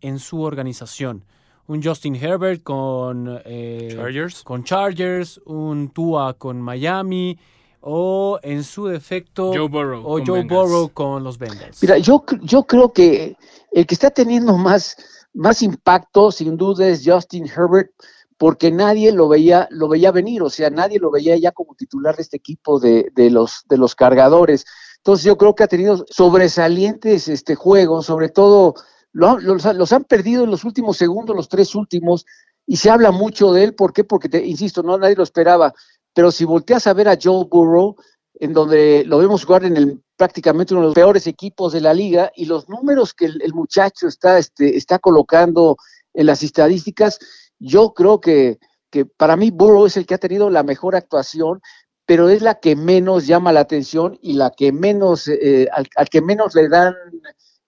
en 0.00 0.18
su 0.18 0.42
organización? 0.42 1.24
un 1.70 1.80
Justin 1.80 2.16
Herbert 2.16 2.64
con 2.64 3.40
eh, 3.44 3.90
Chargers. 3.94 4.42
con 4.42 4.64
Chargers, 4.64 5.40
un 5.46 5.90
Tua 5.90 6.34
con 6.34 6.60
Miami, 6.60 7.38
o 7.80 8.38
en 8.42 8.64
su 8.64 8.86
defecto 8.86 9.52
Joe 9.54 9.68
Burrow 9.68 10.02
o 10.04 10.24
Joe 10.24 10.44
Burrow 10.44 10.90
con 10.90 11.24
los 11.24 11.38
Bengals. 11.38 11.82
Mira, 11.82 11.98
yo, 11.98 12.24
yo 12.42 12.64
creo 12.64 12.92
que 12.92 13.36
el 13.72 13.86
que 13.86 13.94
está 13.94 14.10
teniendo 14.10 14.56
más, 14.56 14.96
más 15.32 15.62
impacto, 15.62 16.30
sin 16.30 16.56
duda, 16.56 16.88
es 16.88 17.02
Justin 17.04 17.46
Herbert, 17.46 17.90
porque 18.36 18.70
nadie 18.70 19.12
lo 19.12 19.28
veía, 19.28 19.68
lo 19.70 19.88
veía 19.88 20.12
venir, 20.12 20.42
o 20.42 20.50
sea, 20.50 20.70
nadie 20.70 20.98
lo 20.98 21.10
veía 21.10 21.36
ya 21.36 21.52
como 21.52 21.74
titular 21.74 22.16
de 22.16 22.22
este 22.22 22.36
equipo 22.38 22.80
de, 22.80 23.10
de 23.14 23.30
los, 23.30 23.64
de 23.68 23.76
los 23.76 23.94
cargadores. 23.94 24.64
Entonces 24.96 25.24
yo 25.24 25.36
creo 25.38 25.54
que 25.54 25.64
ha 25.64 25.68
tenido 25.68 26.04
sobresalientes 26.10 27.28
este 27.28 27.54
juego, 27.54 28.02
sobre 28.02 28.28
todo 28.28 28.74
los, 29.12 29.42
los, 29.42 29.92
han 29.92 30.04
perdido 30.04 30.44
en 30.44 30.50
los 30.50 30.64
últimos 30.64 30.96
segundos, 30.96 31.34
los 31.34 31.48
tres 31.48 31.74
últimos, 31.74 32.26
y 32.66 32.76
se 32.76 32.90
habla 32.90 33.10
mucho 33.10 33.52
de 33.52 33.64
él, 33.64 33.74
¿por 33.74 33.92
qué? 33.92 34.04
Porque, 34.04 34.28
te, 34.28 34.44
insisto, 34.44 34.82
no 34.82 34.98
nadie 34.98 35.16
lo 35.16 35.22
esperaba, 35.22 35.74
pero 36.14 36.30
si 36.30 36.44
volteas 36.44 36.86
a 36.86 36.92
ver 36.92 37.08
a 37.08 37.18
Joe 37.20 37.46
Burrow, 37.50 37.96
en 38.34 38.52
donde 38.52 39.04
lo 39.06 39.18
vemos 39.18 39.44
jugar 39.44 39.64
en 39.64 39.76
el 39.76 40.02
prácticamente 40.16 40.74
uno 40.74 40.82
de 40.82 40.86
los 40.88 40.94
peores 40.94 41.26
equipos 41.26 41.72
de 41.72 41.80
la 41.80 41.94
liga, 41.94 42.30
y 42.34 42.46
los 42.46 42.68
números 42.68 43.14
que 43.14 43.26
el, 43.26 43.54
muchacho 43.54 44.06
está, 44.06 44.38
este, 44.38 44.76
está 44.76 44.98
colocando 44.98 45.76
en 46.14 46.26
las 46.26 46.42
estadísticas, 46.42 47.18
yo 47.58 47.92
creo 47.94 48.20
que, 48.20 48.58
que 48.90 49.06
para 49.06 49.36
mí 49.36 49.50
Burrow 49.50 49.86
es 49.86 49.96
el 49.96 50.06
que 50.06 50.14
ha 50.14 50.18
tenido 50.18 50.50
la 50.50 50.62
mejor 50.62 50.96
actuación, 50.96 51.60
pero 52.06 52.28
es 52.28 52.42
la 52.42 52.58
que 52.58 52.74
menos 52.76 53.26
llama 53.26 53.52
la 53.52 53.60
atención 53.60 54.18
y 54.20 54.32
la 54.32 54.50
que 54.50 54.72
menos, 54.72 55.28
eh, 55.28 55.68
al, 55.72 55.86
al, 55.94 56.08
que 56.08 56.20
menos 56.20 56.54
le 56.54 56.68
dan 56.68 56.94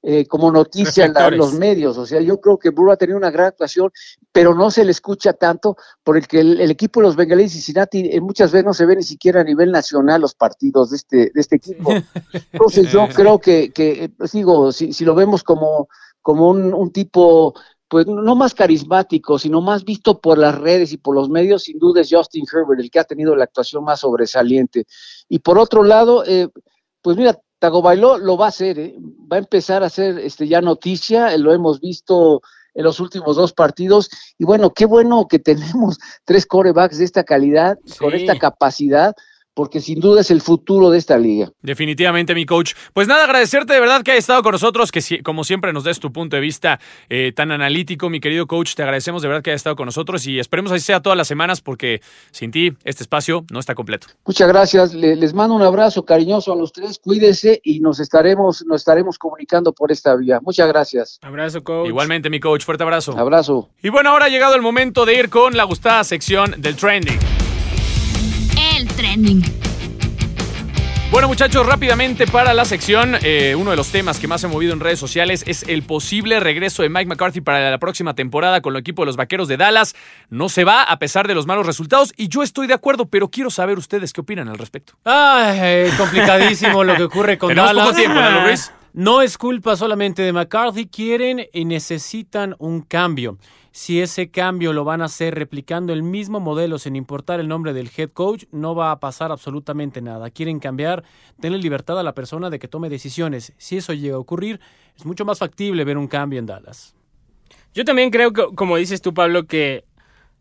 eh, 0.05 0.27
como 0.27 0.51
noticia 0.51 1.05
en 1.05 1.37
los 1.37 1.55
medios. 1.55 1.97
O 1.97 2.05
sea, 2.05 2.21
yo 2.21 2.41
creo 2.41 2.59
que 2.59 2.71
Burrow 2.71 2.93
ha 2.93 2.97
tenido 2.97 3.17
una 3.17 3.31
gran 3.31 3.47
actuación, 3.47 3.93
pero 4.33 4.53
no 4.53 4.71
se 4.71 4.85
le 4.85 4.91
escucha 4.91 5.33
tanto 5.33 5.77
porque 6.03 6.41
el, 6.41 6.61
el 6.61 6.71
equipo 6.73 7.01
de 7.01 7.07
los 7.07 7.17
Bengalíes 7.17 7.53
y 7.53 7.55
Cincinnati 7.55 8.11
eh, 8.11 8.21
muchas 8.21 8.51
veces 8.51 8.67
no 8.67 8.75
se 8.75 8.85
ve 8.85 8.97
ni 8.97 9.05
siquiera 9.05 9.43
a 9.43 9.45
nivel 9.45 9.71
nacional 9.71 10.21
los 10.21 10.35
partidos 10.35 10.91
de 10.91 10.97
este, 10.97 11.17
de 11.33 11.41
este 11.41 11.57
equipo. 11.57 11.93
Entonces 12.51 12.91
yo 12.91 13.07
creo 13.15 13.39
que, 13.39 13.71
que 13.71 14.11
pues 14.17 14.33
digo, 14.33 14.73
si, 14.73 14.93
si 14.93 15.05
lo 15.05 15.15
vemos 15.15 15.45
como, 15.45 15.89
como 16.21 16.49
un, 16.49 16.75
un 16.75 16.91
tipo 16.91 17.55
pues 17.93 18.07
no 18.07 18.35
más 18.35 18.55
carismático, 18.55 19.39
sino 19.39 19.61
más 19.61 19.85
visto 19.85 20.19
por 20.19 20.39
las 20.39 20.59
redes 20.59 20.95
y 20.95 20.97
por 20.97 21.15
los 21.15 21.29
medios, 21.29 21.65
sin 21.65 21.79
duda 21.79 22.01
es 22.01 22.09
Justin 22.11 22.47
Herbert, 22.51 22.81
el 22.81 22.91
que 22.91 22.99
ha 22.99 23.05
tenido 23.05 23.37
la 23.37 23.45
actuación 23.45 23.85
más 23.85 24.01
sobresaliente. 24.01 24.87
Y 25.29 25.41
por 25.41 25.59
otro 25.59 25.85
lado, 25.85 26.25
eh, 26.27 26.49
pues 27.03 27.19
mira, 27.19 27.39
Tagovailoa 27.63 28.19
lo 28.19 28.37
va 28.37 28.47
a 28.47 28.49
hacer, 28.49 28.77
¿eh? 28.81 28.97
va 29.31 29.37
a 29.37 29.39
empezar 29.39 29.85
a 29.85 29.87
hacer 29.87 30.19
este, 30.19 30.49
ya 30.49 30.61
noticia, 30.61 31.39
lo 31.39 31.53
hemos 31.53 31.81
visto 31.81 32.43
en 32.75 32.83
los 32.83 32.99
últimos 32.99 33.37
dos 33.37 33.53
partidos. 33.53 34.11
Y 34.37 34.45
bueno, 34.45 34.73
qué 34.73 34.85
bueno 34.85 35.29
que 35.29 35.39
tenemos 35.51 35.97
tres 36.25 36.45
corebacks 36.45 36.99
de 36.99 37.05
esta 37.05 37.23
calidad, 37.23 37.79
con 38.01 38.15
esta 38.15 38.37
capacidad, 38.37 39.15
porque 39.55 39.81
sin 39.81 40.01
duda 40.01 40.21
es 40.21 40.31
el 40.31 40.41
futuro 40.41 40.91
de 40.91 40.99
esta 40.99 41.19
liga. 41.19 41.51
Definitivamente, 41.63 42.35
mi 42.35 42.47
coach. 42.47 42.75
Pues 42.93 43.09
nada, 43.09 43.25
agradecerte 43.25 43.75
de 43.75 43.81
verdad 43.81 44.03
que 44.03 44.13
hayas 44.13 44.25
estado 44.25 44.43
con 44.43 44.53
nosotros, 44.53 44.91
que 44.91 45.23
como 45.23 45.45
siempre 45.45 45.73
nos 45.73 45.85
des 45.85 46.01
tu 46.01 46.13
punto 46.13 46.37
de 46.37 46.43
vista 46.43 46.81
eh, 47.09 47.33
tan 47.35 47.51
analítico, 47.51 48.09
mi 48.11 48.21
querido 48.21 48.47
coach. 48.47 48.75
Te 48.75 48.83
agradecemos 48.83 49.23
de 49.23 49.29
verdad 49.29 49.43
que 49.43 49.51
hayas 49.51 49.61
estado 49.61 49.77
con 49.77 49.87
nosotros 49.87 50.27
y 50.27 50.39
esperemos 50.39 50.73
así 50.73 50.85
sea 50.85 51.01
todas 51.01 51.17
las 51.17 51.29
semanas, 51.29 51.61
porque 51.61 52.01
sin 52.31 52.51
ti 52.51 52.73
este 52.85 53.03
espacio 53.03 53.45
no 53.51 53.61
está 53.61 53.75
completo. 53.75 54.09
Muchas 54.27 54.49
gracias. 54.49 54.95
les 54.95 55.35
mando 55.35 55.55
un 55.55 55.63
abrazo 55.63 56.05
cariñoso 56.05 56.53
a 56.53 56.57
los 56.57 56.73
tres. 56.73 56.99
Cuídense 56.99 57.61
y 57.63 57.81
nos 57.81 58.01
estaremos, 58.01 58.65
nos 58.67 58.81
estaremos 58.81 59.19
comunicando 59.19 59.73
por 59.73 59.93
esta 59.93 60.17
vía. 60.17 60.41
Muchas 60.43 60.69
gracias. 60.69 61.19
Abrazo, 61.23 61.63
coach. 61.63 61.89
Igualmente, 61.89 62.31
mi 62.31 62.41
coach. 62.41 62.65
Fuerte 62.65 62.85
abrazo. 62.85 63.17
Abrazo. 63.19 63.71
Y 63.83 63.91
bueno, 63.91 64.11
ahora 64.11 64.27
ha 64.27 64.29
llegado 64.29 64.55
el 64.55 64.63
momento 64.63 65.05
de 65.05 65.15
ir 65.15 65.29
con 65.29 65.57
la 65.57 65.65
gustada 65.65 66.05
sección 66.05 66.55
del 66.59 66.77
trending. 66.77 67.42
Bueno 71.11 71.27
muchachos, 71.29 71.67
rápidamente 71.67 72.27
para 72.27 72.55
la 72.55 72.65
sección, 72.65 73.17
eh, 73.23 73.55
uno 73.59 73.73
de 73.73 73.77
los 73.77 73.89
temas 73.89 74.19
que 74.21 74.29
más 74.29 74.41
se 74.41 74.47
ha 74.47 74.51
movido 74.51 74.73
en 74.73 74.81
redes 74.81 74.99
sociales 74.99 75.43
es 75.47 75.65
el 75.65 75.83
posible 75.83 76.39
regreso 76.39 76.83
de 76.83 76.89
Mike 76.89 77.07
McCarthy 77.07 77.41
para 77.41 77.69
la 77.71 77.79
próxima 77.79 78.15
temporada 78.15 78.63
con 78.63 78.75
el 78.75 78.81
equipo 78.81 79.03
de 79.03 79.07
los 79.07 79.17
Vaqueros 79.17 79.49
de 79.49 79.57
Dallas. 79.57 79.95
No 80.31 80.49
se 80.49 80.65
va 80.65 80.85
a 80.85 80.99
pesar 81.01 81.27
de 81.27 81.35
los 81.35 81.47
malos 81.47 81.67
resultados 81.67 82.15
y 82.17 82.29
yo 82.29 82.43
estoy 82.43 82.69
de 82.69 82.75
acuerdo, 82.75 83.07
pero 83.07 83.29
quiero 83.29 83.51
saber 83.51 83.77
ustedes 83.77 84.13
qué 84.13 84.21
opinan 84.21 84.49
al 84.49 84.57
respecto. 84.57 84.95
Ay, 85.05 85.91
complicadísimo 85.99 86.85
lo 86.85 86.95
que 86.95 87.03
ocurre 87.03 87.37
con 87.37 87.55
Dallas. 87.55 87.89
Poco 87.89 87.97
tiempo, 87.97 88.21
¿no, 88.21 88.47
Luis? 88.47 88.73
No 88.95 89.21
es 89.21 89.37
culpa 89.37 89.75
solamente 89.75 90.23
de 90.23 90.33
McCarthy, 90.33 90.87
quieren 90.87 91.47
y 91.53 91.65
necesitan 91.65 92.55
un 92.59 92.83
cambio. 92.83 93.39
Si 93.73 94.03
ese 94.03 94.31
cambio 94.31 94.75
lo 94.75 94.85
van 94.85 95.01
a 95.01 95.07
hacer 95.07 95.35
replicando 95.35 95.95
el 95.95 96.03
mismo 96.03 96.41
modelo 96.41 96.79
sin 96.79 96.95
importar 96.95 97.41
el 97.41 97.49
nombre 97.49 97.73
del 97.73 97.91
head 97.97 98.11
coach, 98.11 98.45
no 98.53 98.75
va 98.75 98.91
a 98.91 99.01
pasar 99.01 99.33
absolutamente 99.33 100.03
nada. 100.03 100.29
Quieren 100.29 100.61
cambiar, 100.61 101.05
denle 101.39 101.57
libertad 101.57 101.99
a 101.99 102.03
la 102.03 102.15
persona 102.15 102.51
de 102.51 102.59
que 102.59 102.69
tome 102.69 102.91
decisiones. 102.91 103.55
Si 103.57 103.79
eso 103.79 103.95
llega 103.95 104.17
a 104.17 104.19
ocurrir, 104.19 104.61
es 104.95 105.07
mucho 105.07 105.25
más 105.25 105.39
factible 105.39 105.85
ver 105.85 105.97
un 105.97 106.07
cambio 106.07 106.39
en 106.39 106.45
Dallas. 106.45 106.95
Yo 107.73 107.87
también 107.87 108.11
creo 108.11 108.35
que, 108.35 108.45
como 108.55 108.77
dices 108.77 109.01
tú, 109.01 109.15
Pablo, 109.15 109.47
que 109.47 109.87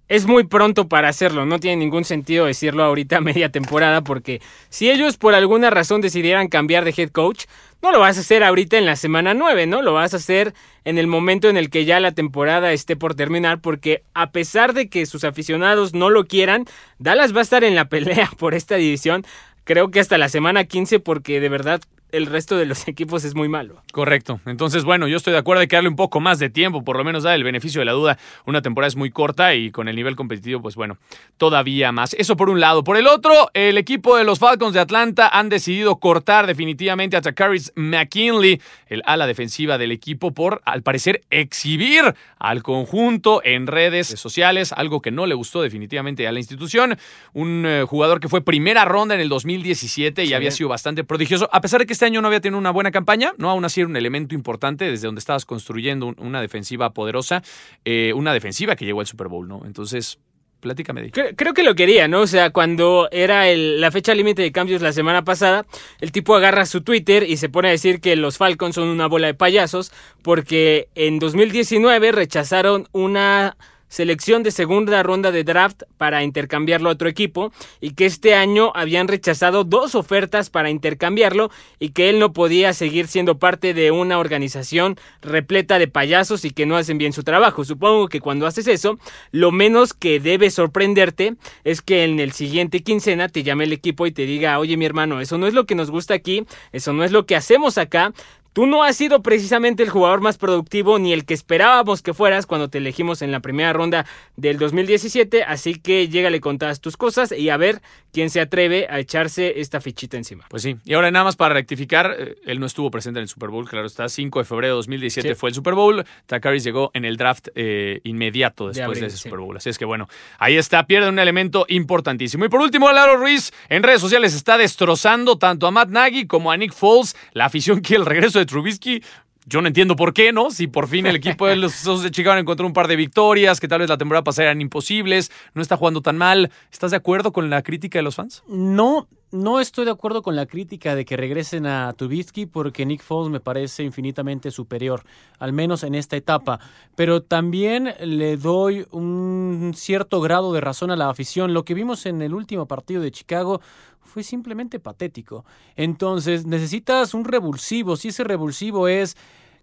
es 0.08 0.26
muy 0.26 0.44
pronto 0.44 0.88
para 0.88 1.10
hacerlo, 1.10 1.46
no 1.46 1.60
tiene 1.60 1.78
ningún 1.78 2.04
sentido 2.04 2.46
decirlo 2.46 2.84
ahorita 2.84 3.18
a 3.18 3.22
media 3.22 3.50
temporada 3.50 4.02
porque 4.02 4.42
si 4.70 4.90
ellos 4.90 5.18
por 5.18 5.36
alguna 5.36 5.70
razón 5.70 6.02
decidieran 6.02 6.48
cambiar 6.48 6.86
de 6.86 6.94
head 6.96 7.10
coach, 7.10 7.46
no 7.82 7.92
lo 7.92 8.00
vas 8.00 8.18
a 8.18 8.22
hacer 8.22 8.44
ahorita 8.44 8.78
en 8.78 8.86
la 8.86 8.96
semana 8.96 9.34
9, 9.34 9.66
¿no? 9.66 9.82
Lo 9.82 9.94
vas 9.94 10.14
a 10.14 10.18
hacer 10.18 10.54
en 10.86 10.98
el 10.98 11.08
momento 11.08 11.50
en 11.50 11.58
el 11.58 11.70
que 11.70 11.86
ya 11.86 12.00
la 12.00 12.12
temporada 12.12 12.74
esté 12.74 12.96
por 12.96 13.16
terminar 13.16 13.60
porque 13.60 14.04
a 14.14 14.32
pesar 14.32 14.74
de 14.74 14.88
que 14.88 15.06
sus 15.06 15.24
aficionados 15.24 15.94
no 15.94 16.10
lo 16.10 16.26
quieran, 16.26 16.66
Dallas 17.00 17.34
va 17.34 17.40
a 17.40 17.44
estar 17.44 17.64
en 17.64 17.76
la 17.76 17.86
pelea 17.90 18.30
por 18.38 18.54
esta 18.54 18.76
división 18.76 19.26
creo 19.64 19.92
que 19.92 20.00
hasta 20.00 20.18
la 20.18 20.30
semana 20.30 20.66
15 20.66 21.00
porque 21.00 21.40
de 21.40 21.50
verdad 21.50 21.82
el 22.12 22.26
resto 22.26 22.58
de 22.58 22.66
los 22.66 22.88
equipos 22.88 23.24
es 23.24 23.36
muy 23.36 23.50
malo. 23.50 23.82
Correcto. 23.92 24.40
Entonces, 24.46 24.84
bueno, 24.84 25.08
yo 25.08 25.18
estoy 25.18 25.34
de 25.34 25.40
acuerdo 25.40 25.62
de 25.62 25.68
que 25.68 25.76
darle 25.76 25.90
un 25.90 25.96
poco 25.96 26.20
más 26.20 26.40
de 26.40 26.50
tiempo, 26.50 26.84
por 26.84 26.98
lo 26.98 27.04
menos 27.04 27.24
dar 27.24 27.36
el 27.36 27.44
beneficio 27.44 27.80
de 27.82 27.86
la 27.86 27.92
duda. 27.94 28.18
Una 28.46 28.62
temporada 28.62 28.88
es 28.88 28.96
muy 28.96 29.12
corta 29.12 29.56
y 29.56 29.72
con 29.72 29.88
el 29.88 29.96
nivel 29.96 30.16
competitivo, 30.16 30.62
pues 30.62 30.76
bueno, 30.76 30.98
todavía 31.38 31.92
más. 31.92 32.14
Eso 32.16 32.36
por 32.36 32.50
un 32.50 32.60
lado. 32.60 32.84
Por 32.84 32.98
el 32.98 33.08
otro, 33.08 33.50
el 33.54 33.78
equipo 33.78 34.18
de 34.18 34.24
los 34.24 34.40
Falcons 34.40 34.74
de 34.74 34.80
Atlanta 34.80 35.28
han 35.28 35.50
decidido 35.50 35.98
cortar 35.98 36.48
definitivamente 36.48 37.18
a 37.18 37.22
Takaris 37.22 37.72
McKinley, 37.76 38.62
el 38.88 39.02
ala 39.06 39.28
defensiva 39.28 39.78
del 39.78 39.92
equipo, 39.92 40.32
por 40.32 40.62
al 40.66 40.84
parecer 40.84 41.22
exhibir 41.30 42.16
al 42.40 42.64
conjunto 42.64 43.42
en 43.44 43.68
redes 43.68 44.08
sociales, 44.08 44.74
algo 44.74 45.02
que 45.02 45.12
no 45.12 45.26
le 45.26 45.36
gustó 45.36 45.62
definitivamente 45.62 46.28
a 46.28 46.32
la 46.32 46.40
institución. 46.40 46.98
Un 47.34 47.66
eh, 47.66 47.84
jugador 47.88 48.20
que 48.20 48.28
fue 48.28 48.42
primera 48.42 48.86
ronda 48.86 49.16
en 49.16 49.22
el 49.22 49.30
2017 49.30 50.26
y 50.26 50.34
había 50.34 50.52
sido 50.52 50.70
bastante 50.70 51.04
prodigioso, 51.04 51.50
a 51.52 51.62
pesar 51.62 51.82
de 51.82 51.86
que 51.86 51.94
este 52.02 52.08
año 52.08 52.22
no 52.24 52.30
había 52.30 52.42
tenido 52.42 52.58
una 52.58 52.72
buena 52.72 52.90
campaña, 52.90 53.34
¿no? 53.38 53.52
Aún 53.52 53.64
así 53.64 53.80
era 53.80 53.88
un 53.88 53.96
elemento 53.96 54.34
importante 54.34 54.90
desde 54.90 55.06
donde 55.06 55.20
estabas 55.20 55.46
construyendo 55.46 56.16
una 56.18 56.42
defensiva 56.42 56.96
poderosa, 56.96 57.44
eh, 57.86 58.12
una 58.16 58.34
defensiva 58.34 58.76
que 58.76 58.86
llegó 58.86 59.02
al 59.02 59.06
Super 59.06 59.28
Bowl, 59.28 59.48
¿no? 59.48 59.62
Entonces, 59.68 60.18
platícame. 60.62 61.12
Creo, 61.12 61.36
creo, 61.36 61.54
que 61.54 61.62
lo 61.62 61.76
quería, 61.76 62.08
¿no? 62.08 62.22
O 62.22 62.26
sea, 62.26 62.50
cuando 62.50 63.08
era 63.12 63.46
la 63.56 63.92
fecha 63.92 64.16
límite 64.16 64.42
de 64.42 64.52
cambios 64.52 64.82
la 64.82 64.94
semana 64.94 65.24
pasada, 65.24 65.68
el 66.00 66.12
tipo 66.12 66.34
agarra 66.34 66.66
su 66.66 66.82
Twitter 66.82 67.22
y 67.22 67.38
se 67.38 67.50
pone 67.50 67.68
a 67.68 67.72
decir 67.72 68.02
que 68.02 68.16
los 68.16 68.40
Falcons 68.40 68.74
son 68.74 68.88
una 68.88 69.06
bola 69.06 69.28
de 69.28 69.36
payasos 69.36 69.92
porque 70.24 70.90
en 70.96 71.20
2019 71.20 72.14
rechazaron 72.14 72.88
una 72.94 73.58
selección 73.92 74.42
de 74.42 74.52
segunda 74.52 75.04
ronda 75.04 75.32
de 75.32 75.44
draft 75.44 75.84
para 75.98 76.24
intercambiarlo 76.24 76.90
a 76.90 76.94
otro 76.94 77.10
equipo 77.10 77.52
y 77.82 77.92
que 77.92 78.06
este 78.06 78.34
año 78.34 78.72
habían 78.74 79.10
rechazado 79.10 79.66
dos 79.66 79.96
ofertas 79.96 80.50
para 80.50 80.70
intercambiarlo 80.70 81.52
y 81.78 81.90
que 81.90 82.10
él 82.10 82.18
no 82.18 82.32
podía 82.32 82.72
seguir 82.72 83.08
siendo 83.08 83.38
parte 83.38 83.74
de 83.74 83.92
una 83.92 84.18
organización 84.18 84.98
repleta 85.22 85.78
de 85.78 85.90
payasos 85.90 86.46
y 86.46 86.52
que 86.52 86.66
no 86.66 86.78
hacen 86.78 86.98
bien 86.98 87.12
su 87.12 87.24
trabajo. 87.24 87.66
Supongo 87.66 88.08
que 88.08 88.22
cuando 88.22 88.48
haces 88.48 88.68
eso, 88.68 88.98
lo 89.32 89.52
menos 89.52 89.94
que 89.94 90.22
debe 90.22 90.50
sorprenderte 90.52 91.36
es 91.66 91.82
que 91.82 92.06
en 92.06 92.22
el 92.22 92.32
siguiente 92.32 92.84
quincena 92.84 93.28
te 93.28 93.44
llame 93.44 93.66
el 93.66 93.74
equipo 93.74 94.08
y 94.08 94.12
te 94.12 94.26
diga, 94.26 94.58
oye 94.58 94.78
mi 94.78 94.86
hermano, 94.86 95.20
eso 95.20 95.38
no 95.38 95.48
es 95.48 95.54
lo 95.54 95.66
que 95.66 95.76
nos 95.76 95.92
gusta 95.92 96.14
aquí, 96.14 96.46
eso 96.72 96.94
no 96.94 97.04
es 97.04 97.12
lo 97.12 97.26
que 97.26 97.36
hacemos 97.36 97.78
acá, 97.78 98.14
Tú 98.54 98.66
no 98.66 98.84
has 98.84 98.98
sido 98.98 99.22
precisamente 99.22 99.82
el 99.82 99.90
jugador 99.90 100.20
más 100.20 100.38
productivo 100.38 101.00
ni 101.00 101.14
el 101.14 101.24
que 101.24 101.34
esperábamos 101.34 102.02
que 102.02 102.14
fueras 102.14 102.46
cuando 102.46 102.70
te 102.70 102.80
elegimos 102.80 103.22
en 103.22 103.32
la 103.32 103.40
primera 103.40 103.72
ronda 103.72 104.06
del 104.36 104.58
2017, 104.58 105.44
así 105.44 105.76
que 105.76 106.10
llégale 106.10 106.42
con 106.42 106.60
todas 106.60 106.82
tus 106.82 106.98
cosas 106.98 107.32
y 107.32 107.50
a 107.50 107.56
ver 107.56 107.82
quién 108.12 108.30
se 108.30 108.42
atreve 108.42 108.88
a 108.90 109.00
echarse 109.00 109.62
esta 109.62 109.80
fichita 109.80 110.18
encima. 110.18 110.46
Pues 110.50 110.64
sí, 110.64 110.76
y 110.84 110.96
ahora 110.96 111.12
nada 111.12 111.24
más 111.24 111.38
para 111.38 111.54
rectificar, 111.54 112.14
eh, 112.20 112.36
él 112.46 112.60
no 112.60 112.66
estuvo 112.66 112.92
presente 112.92 113.20
en 113.20 113.24
el 113.24 113.30
Super 113.30 113.48
Bowl, 113.48 113.70
claro 113.70 113.88
está, 113.88 114.10
5 114.10 114.40
de 114.40 114.46
febrero 114.46 114.74
de 114.74 114.78
2017 114.78 115.34
fue 115.36 115.52
el 115.52 115.56
Super 115.56 115.74
Bowl, 115.74 116.04
Takaris 116.26 116.66
llegó 116.66 116.92
en 116.94 117.06
el 117.06 117.16
draft 117.16 117.48
eh, 117.56 118.02
inmediato 118.04 118.68
después 118.68 119.00
de, 119.00 119.06
ese 119.06 119.16
Super 119.16 119.40
Bowl, 119.40 119.56
así 119.56 119.70
es 119.70 119.78
que 119.78 119.86
bueno, 119.86 120.10
ahí 120.40 120.58
está, 120.58 120.86
pierde 120.88 121.08
un 121.08 121.20
elemento 121.20 121.66
importantísimo. 121.70 122.44
Y 122.44 122.50
por 122.50 122.60
último, 122.60 122.92
Laro 122.92 123.16
Ruiz 123.16 123.54
en 123.70 123.82
redes 123.82 124.02
sociales 124.02 124.34
está 124.34 124.58
destrozando 124.58 125.38
tanto 125.38 125.68
a 125.68 125.72
Matt 125.72 125.88
Nagy 125.88 126.28
como 126.28 126.52
a 126.52 126.58
Nick 126.58 126.74
Foles, 126.74 127.16
la 127.32 127.46
afición 127.46 127.80
quiere 127.80 128.02
el 128.02 128.06
regreso 128.06 128.41
de 128.42 128.46
Trubisky, 128.46 129.02
yo 129.46 129.62
no 129.62 129.68
entiendo 129.68 129.96
por 129.96 130.14
qué, 130.14 130.32
¿no? 130.32 130.52
Si 130.52 130.68
por 130.68 130.88
fin 130.88 131.06
el 131.06 131.16
equipo 131.16 131.48
de 131.48 131.56
los 131.56 132.04
de 132.04 132.12
Chicago 132.12 132.38
encontró 132.38 132.68
un 132.68 132.74
par 132.74 132.88
de 132.88 132.96
victorias, 132.96 133.60
que 133.60 133.68
tal 133.68 133.80
vez 133.80 133.90
la 133.90 133.98
temporada 133.98 134.24
pasada 134.24 134.50
eran 134.50 134.62
imposibles, 134.62 135.32
no 135.54 135.62
está 135.62 135.78
jugando 135.78 136.02
tan 136.02 136.18
mal. 136.18 136.52
¿Estás 136.72 136.92
de 136.92 136.98
acuerdo 136.98 137.32
con 137.32 137.50
la 137.50 137.62
crítica 137.64 138.00
de 138.00 138.04
los 138.04 138.16
fans? 138.16 138.44
No, 138.48 139.08
no 139.32 139.60
estoy 139.60 139.86
de 139.86 139.92
acuerdo 139.92 140.22
con 140.22 140.36
la 140.36 140.46
crítica 140.46 140.96
de 140.96 141.06
que 141.06 141.16
regresen 141.16 141.66
a 141.66 141.94
Trubisky 141.94 142.46
porque 142.46 142.86
Nick 142.86 143.02
Foles 143.02 143.32
me 143.32 143.40
parece 143.40 143.84
infinitamente 143.84 144.52
superior, 144.52 145.04
al 145.40 145.54
menos 145.54 145.84
en 145.84 145.96
esta 145.96 146.18
etapa. 146.18 146.60
Pero 146.96 147.24
también 147.24 147.94
le 148.02 148.38
doy 148.38 148.86
un 148.92 149.72
cierto 149.76 150.20
grado 150.20 150.52
de 150.52 150.62
razón 150.62 150.92
a 150.92 150.96
la 150.96 151.10
afición. 151.10 151.54
Lo 151.54 151.64
que 151.64 151.74
vimos 151.74 152.06
en 152.06 152.22
el 152.22 152.34
último 152.34 152.68
partido 152.68 153.02
de 153.02 153.12
Chicago 153.12 153.62
fue 154.02 154.24
simplemente 154.24 154.80
patético. 154.80 155.46
Entonces 155.76 156.46
necesitas 156.46 157.14
un 157.14 157.24
revulsivo. 157.24 157.96
Si 157.96 158.10
ese 158.10 158.26
revulsivo 158.26 158.90
es 158.90 159.16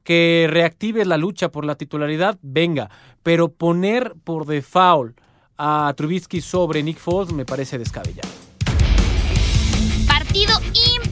que 0.03 0.47
reactive 0.49 1.05
la 1.05 1.19
lucha 1.19 1.51
por 1.51 1.67
la 1.67 1.75
titularidad, 1.75 2.39
venga. 2.41 2.89
Pero 3.23 3.51
poner 3.51 4.15
por 4.25 4.47
default 4.47 5.21
a 5.59 5.93
Trubisky 5.95 6.41
sobre 6.41 6.83
Nick 6.83 6.99
Foles 6.99 7.35
me 7.35 7.45
parece 7.45 7.77
descabellado. 7.77 8.48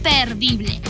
Imperdible. 0.07 0.81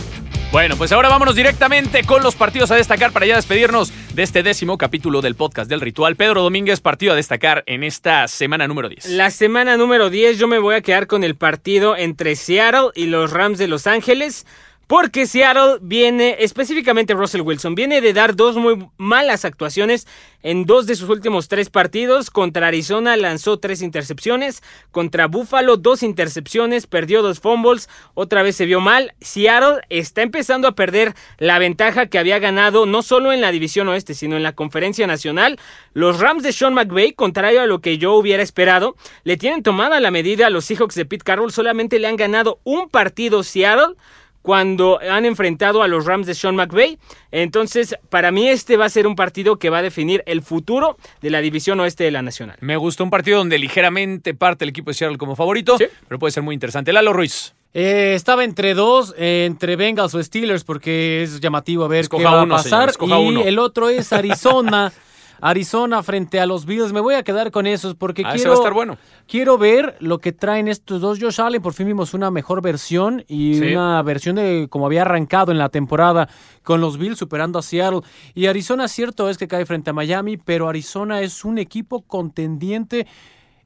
Bueno, 0.51 0.77
pues 0.77 0.91
ahora 0.91 1.09
vámonos 1.09 1.35
directamente 1.35 2.03
con 2.03 2.21
los 2.21 2.35
partidos 2.35 2.69
a 2.69 2.75
destacar 2.75 3.11
para 3.11 3.25
ya 3.25 3.35
despedirnos 3.35 3.91
de 4.13 4.21
este 4.21 4.43
décimo 4.43 4.77
capítulo 4.77 5.21
del 5.21 5.33
podcast 5.33 5.67
del 5.67 5.81
ritual. 5.81 6.15
Pedro 6.15 6.43
Domínguez, 6.43 6.81
partido 6.81 7.13
a 7.13 7.15
destacar 7.15 7.63
en 7.65 7.83
esta 7.83 8.27
semana 8.27 8.67
número 8.67 8.89
10. 8.89 9.07
La 9.09 9.31
semana 9.31 9.75
número 9.75 10.11
10 10.11 10.37
yo 10.37 10.47
me 10.47 10.59
voy 10.59 10.75
a 10.75 10.81
quedar 10.81 11.07
con 11.07 11.23
el 11.23 11.35
partido 11.35 11.97
entre 11.97 12.35
Seattle 12.35 12.91
y 12.93 13.07
los 13.07 13.31
Rams 13.31 13.57
de 13.57 13.67
Los 13.67 13.87
Ángeles. 13.87 14.45
Porque 14.87 15.27
Seattle 15.27 15.79
viene, 15.81 16.37
específicamente 16.39 17.13
Russell 17.13 17.41
Wilson, 17.41 17.75
viene 17.75 17.99
de 17.99 18.13
dar 18.13 18.37
dos 18.37 18.55
muy 18.55 18.87
malas 18.95 19.43
actuaciones 19.43 20.07
en 20.43 20.65
dos 20.65 20.87
de 20.87 20.95
sus 20.95 21.09
últimos 21.09 21.49
tres 21.49 21.69
partidos. 21.69 22.31
Contra 22.31 22.67
Arizona 22.67 23.17
lanzó 23.17 23.59
tres 23.59 23.81
intercepciones, 23.81 24.63
contra 24.91 25.27
Buffalo 25.27 25.75
dos 25.75 26.03
intercepciones, 26.03 26.87
perdió 26.87 27.21
dos 27.21 27.41
fumbles, 27.41 27.89
otra 28.13 28.43
vez 28.43 28.55
se 28.55 28.65
vio 28.65 28.79
mal. 28.79 29.13
Seattle 29.19 29.81
está 29.89 30.21
empezando 30.21 30.69
a 30.69 30.75
perder 30.75 31.15
la 31.37 31.59
ventaja 31.59 32.05
que 32.05 32.17
había 32.17 32.39
ganado 32.39 32.85
no 32.85 33.01
solo 33.01 33.33
en 33.33 33.41
la 33.41 33.51
división 33.51 33.89
oeste, 33.89 34.13
sino 34.13 34.37
en 34.37 34.43
la 34.43 34.55
conferencia 34.55 35.05
nacional. 35.05 35.59
Los 35.91 36.21
Rams 36.21 36.43
de 36.43 36.53
Sean 36.53 36.73
McVay, 36.73 37.11
contrario 37.11 37.61
a 37.61 37.67
lo 37.67 37.81
que 37.81 37.97
yo 37.97 38.13
hubiera 38.13 38.41
esperado, 38.41 38.95
le 39.25 39.35
tienen 39.35 39.63
tomada 39.63 39.99
la 39.99 40.11
medida 40.11 40.47
a 40.47 40.49
los 40.49 40.63
Seahawks 40.63 40.95
de 40.95 41.03
Pete 41.03 41.25
Carroll, 41.25 41.51
solamente 41.51 41.99
le 41.99 42.07
han 42.07 42.15
ganado 42.15 42.61
un 42.63 42.87
partido 42.87 43.43
Seattle 43.43 43.95
cuando 44.41 44.99
han 45.01 45.25
enfrentado 45.25 45.83
a 45.83 45.87
los 45.87 46.05
Rams 46.05 46.27
de 46.27 46.33
Sean 46.33 46.55
McVay. 46.55 46.97
Entonces, 47.31 47.95
para 48.09 48.31
mí 48.31 48.47
este 48.47 48.77
va 48.77 48.85
a 48.85 48.89
ser 48.89 49.07
un 49.07 49.15
partido 49.15 49.57
que 49.57 49.69
va 49.69 49.79
a 49.79 49.81
definir 49.81 50.23
el 50.25 50.41
futuro 50.41 50.97
de 51.21 51.29
la 51.29 51.41
división 51.41 51.79
oeste 51.79 52.03
de 52.03 52.11
la 52.11 52.21
Nacional. 52.21 52.57
Me 52.61 52.77
gustó 52.77 53.03
un 53.03 53.09
partido 53.09 53.39
donde 53.39 53.57
ligeramente 53.57 54.33
parte 54.33 54.65
el 54.65 54.69
equipo 54.69 54.91
de 54.91 54.95
Seattle 54.95 55.17
como 55.17 55.35
favorito, 55.35 55.77
pero 56.07 56.19
puede 56.19 56.31
ser 56.31 56.43
muy 56.43 56.53
interesante. 56.53 56.93
Lalo 56.93 57.13
Ruiz. 57.13 57.53
Eh, 57.73 58.13
estaba 58.15 58.43
entre 58.43 58.73
dos, 58.73 59.13
entre 59.17 59.75
Bengals 59.75 60.15
o 60.15 60.23
Steelers, 60.23 60.63
porque 60.63 61.23
es 61.23 61.39
llamativo 61.39 61.83
a 61.85 61.87
ver 61.87 62.07
qué 62.09 62.23
va 62.23 62.41
a 62.41 62.47
pasar. 62.47 62.91
y 62.99 63.41
el 63.41 63.59
otro 63.59 63.89
es 63.89 64.11
Arizona. 64.13 64.91
Arizona 65.41 66.03
frente 66.03 66.39
a 66.39 66.45
los 66.45 66.65
Bills. 66.65 66.93
Me 66.93 66.99
voy 66.99 67.15
a 67.15 67.23
quedar 67.23 67.51
con 67.51 67.67
esos 67.67 67.95
porque 67.95 68.23
ah, 68.25 68.33
quiero, 68.33 68.51
va 68.51 68.55
a 68.55 68.59
estar 68.59 68.73
bueno. 68.73 68.97
quiero 69.27 69.57
ver 69.57 69.95
lo 69.99 70.19
que 70.19 70.31
traen 70.31 70.67
estos 70.67 71.01
dos. 71.01 71.19
Josh 71.21 71.41
Allen, 71.41 71.61
por 71.61 71.73
fin 71.73 71.87
vimos 71.87 72.13
una 72.13 72.31
mejor 72.31 72.61
versión 72.61 73.23
y 73.27 73.59
una 73.59 74.01
versión 74.03 74.35
de 74.35 74.67
como 74.69 74.85
había 74.85 75.01
arrancado 75.01 75.51
en 75.51 75.57
la 75.57 75.69
temporada 75.69 76.27
con 76.63 76.81
los 76.81 76.97
Bills 76.97 77.17
superando 77.17 77.59
a 77.59 77.61
Seattle. 77.61 78.01
Y 78.33 78.47
Arizona, 78.47 78.87
cierto 78.87 79.29
es 79.29 79.37
que 79.37 79.47
cae 79.47 79.65
frente 79.65 79.89
a 79.89 79.93
Miami, 79.93 80.37
pero 80.37 80.69
Arizona 80.69 81.21
es 81.21 81.45
un 81.45 81.57
equipo 81.57 82.01
contendiente 82.01 83.07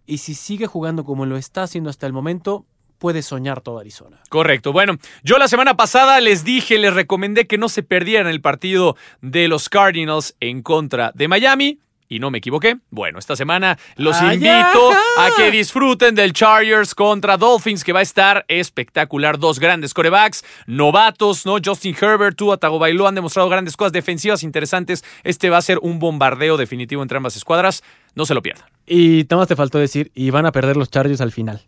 y 0.05 0.17
si 0.17 0.33
sigue 0.33 0.67
jugando 0.67 1.05
como 1.05 1.25
lo 1.25 1.37
está 1.37 1.63
haciendo 1.63 1.89
hasta 1.89 2.07
el 2.07 2.13
momento, 2.13 2.65
puede 3.01 3.23
soñar 3.23 3.61
toda 3.61 3.81
Arizona. 3.81 4.21
Correcto. 4.29 4.71
Bueno, 4.71 4.97
yo 5.23 5.39
la 5.39 5.47
semana 5.47 5.75
pasada 5.75 6.21
les 6.21 6.43
dije, 6.43 6.77
les 6.77 6.93
recomendé 6.93 7.47
que 7.47 7.57
no 7.57 7.67
se 7.67 7.81
perdieran 7.81 8.27
el 8.27 8.41
partido 8.41 8.95
de 9.21 9.47
los 9.47 9.69
Cardinals 9.69 10.35
en 10.39 10.61
contra 10.61 11.11
de 11.15 11.27
Miami. 11.27 11.79
Y 12.07 12.19
no 12.19 12.29
me 12.29 12.37
equivoqué. 12.37 12.77
Bueno, 12.91 13.19
esta 13.19 13.35
semana 13.35 13.79
los 13.95 14.21
invito 14.21 14.91
a 15.17 15.29
que 15.35 15.49
disfruten 15.49 16.13
del 16.13 16.33
Chargers 16.33 16.93
contra 16.93 17.37
Dolphins, 17.37 17.83
que 17.83 17.93
va 17.93 17.99
a 17.99 18.03
estar 18.03 18.45
espectacular. 18.49 19.39
Dos 19.39 19.59
grandes 19.59 19.93
corebacks, 19.93 20.43
novatos, 20.67 21.45
¿no? 21.45 21.55
Justin 21.63 21.95
Herbert, 21.99 22.35
Tua 22.35 22.57
Tagovailoa 22.57 23.09
han 23.09 23.15
demostrado 23.15 23.47
grandes 23.49 23.77
cosas 23.77 23.93
defensivas 23.93 24.43
interesantes. 24.43 25.03
Este 25.23 25.49
va 25.49 25.57
a 25.57 25.61
ser 25.61 25.79
un 25.81 25.99
bombardeo 25.99 26.57
definitivo 26.57 27.01
entre 27.01 27.17
ambas 27.17 27.37
escuadras. 27.37 27.81
No 28.13 28.25
se 28.25 28.33
lo 28.33 28.41
pierdan. 28.41 28.65
Y 28.85 29.25
más 29.31 29.47
te 29.47 29.55
faltó 29.55 29.79
decir, 29.79 30.11
y 30.13 30.29
van 30.29 30.45
a 30.45 30.51
perder 30.51 30.75
los 30.75 30.91
Chargers 30.91 31.21
al 31.21 31.31
final. 31.31 31.61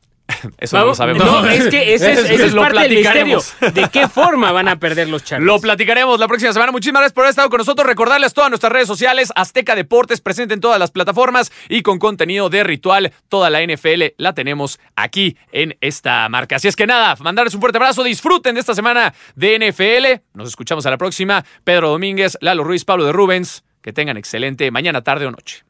Eso 0.58 0.78
no 0.78 0.86
lo 0.86 0.96
sabemos. 0.96 1.24
No, 1.24 1.46
es 1.46 1.68
que 1.68 1.94
ese 1.94 2.14
es, 2.14 2.20
ese 2.30 2.46
es 2.46 2.54
Lo 2.54 2.62
parte 2.62 2.82
del 2.82 2.96
misterio. 2.96 3.42
¿De 3.74 3.90
qué 3.90 4.08
forma 4.10 4.52
van 4.52 4.68
a 4.68 4.78
perder 4.78 5.10
los 5.10 5.24
Chargers? 5.24 5.46
Lo 5.46 5.60
platicaremos 5.60 6.20
la 6.20 6.28
próxima 6.28 6.54
semana. 6.54 6.72
Muchísimas 6.72 7.02
gracias 7.02 7.14
por 7.14 7.24
haber 7.24 7.32
estado 7.32 7.50
con 7.50 7.58
nosotros. 7.60 7.88
Recordarles 7.88 8.34
todas 8.34 8.50
nuestras 8.50 8.72
redes 8.72 8.88
sociales, 8.88 9.32
Azteca 9.36 9.76
Deportes, 9.76 10.22
presente 10.22 10.54
en 10.54 10.62
todas 10.62 10.80
las 10.80 10.92
plataformas 10.92 11.52
y 11.70 11.82
con 11.82 12.00
contenido 12.00 12.50
de 12.50 12.64
ritual. 12.64 13.14
Toda 13.30 13.50
la 13.50 13.62
NFL 13.66 14.14
la 14.18 14.34
tenemos 14.34 14.80
aquí 14.96 15.38
en 15.52 15.78
esta 15.82 16.28
marca. 16.30 16.58
Así 16.58 16.68
es 16.68 16.76
que 16.76 16.88
nada, 16.88 17.16
mandarles 17.20 17.54
un 17.54 17.62
fuerte 17.62 17.78
abrazo. 17.78 18.04
Disfruten 18.04 18.56
de 18.56 18.62
esta 18.62 18.76
semana 18.76 19.14
de 19.36 19.60
NFL. 19.60 20.38
Nos 20.38 20.50
escuchamos 20.50 20.86
a 20.86 20.90
la 20.90 20.98
próxima. 20.98 21.44
Pedro 21.64 21.90
Domínguez, 21.90 22.38
Lalo 22.42 22.64
Ruiz, 22.64 22.86
Pablo 22.86 23.06
de 23.06 23.12
Rubens. 23.12 23.64
Que 23.82 23.92
tengan 23.92 24.16
excelente 24.16 24.72
mañana, 24.72 25.02
tarde 25.02 25.26
o 25.26 25.32
noche. 25.32 25.63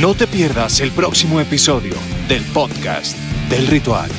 No 0.00 0.14
te 0.14 0.26
pierdas 0.26 0.80
el 0.80 0.90
próximo 0.90 1.38
episodio 1.38 1.94
del 2.26 2.42
podcast 2.44 3.14
del 3.50 3.66
ritual. 3.66 4.10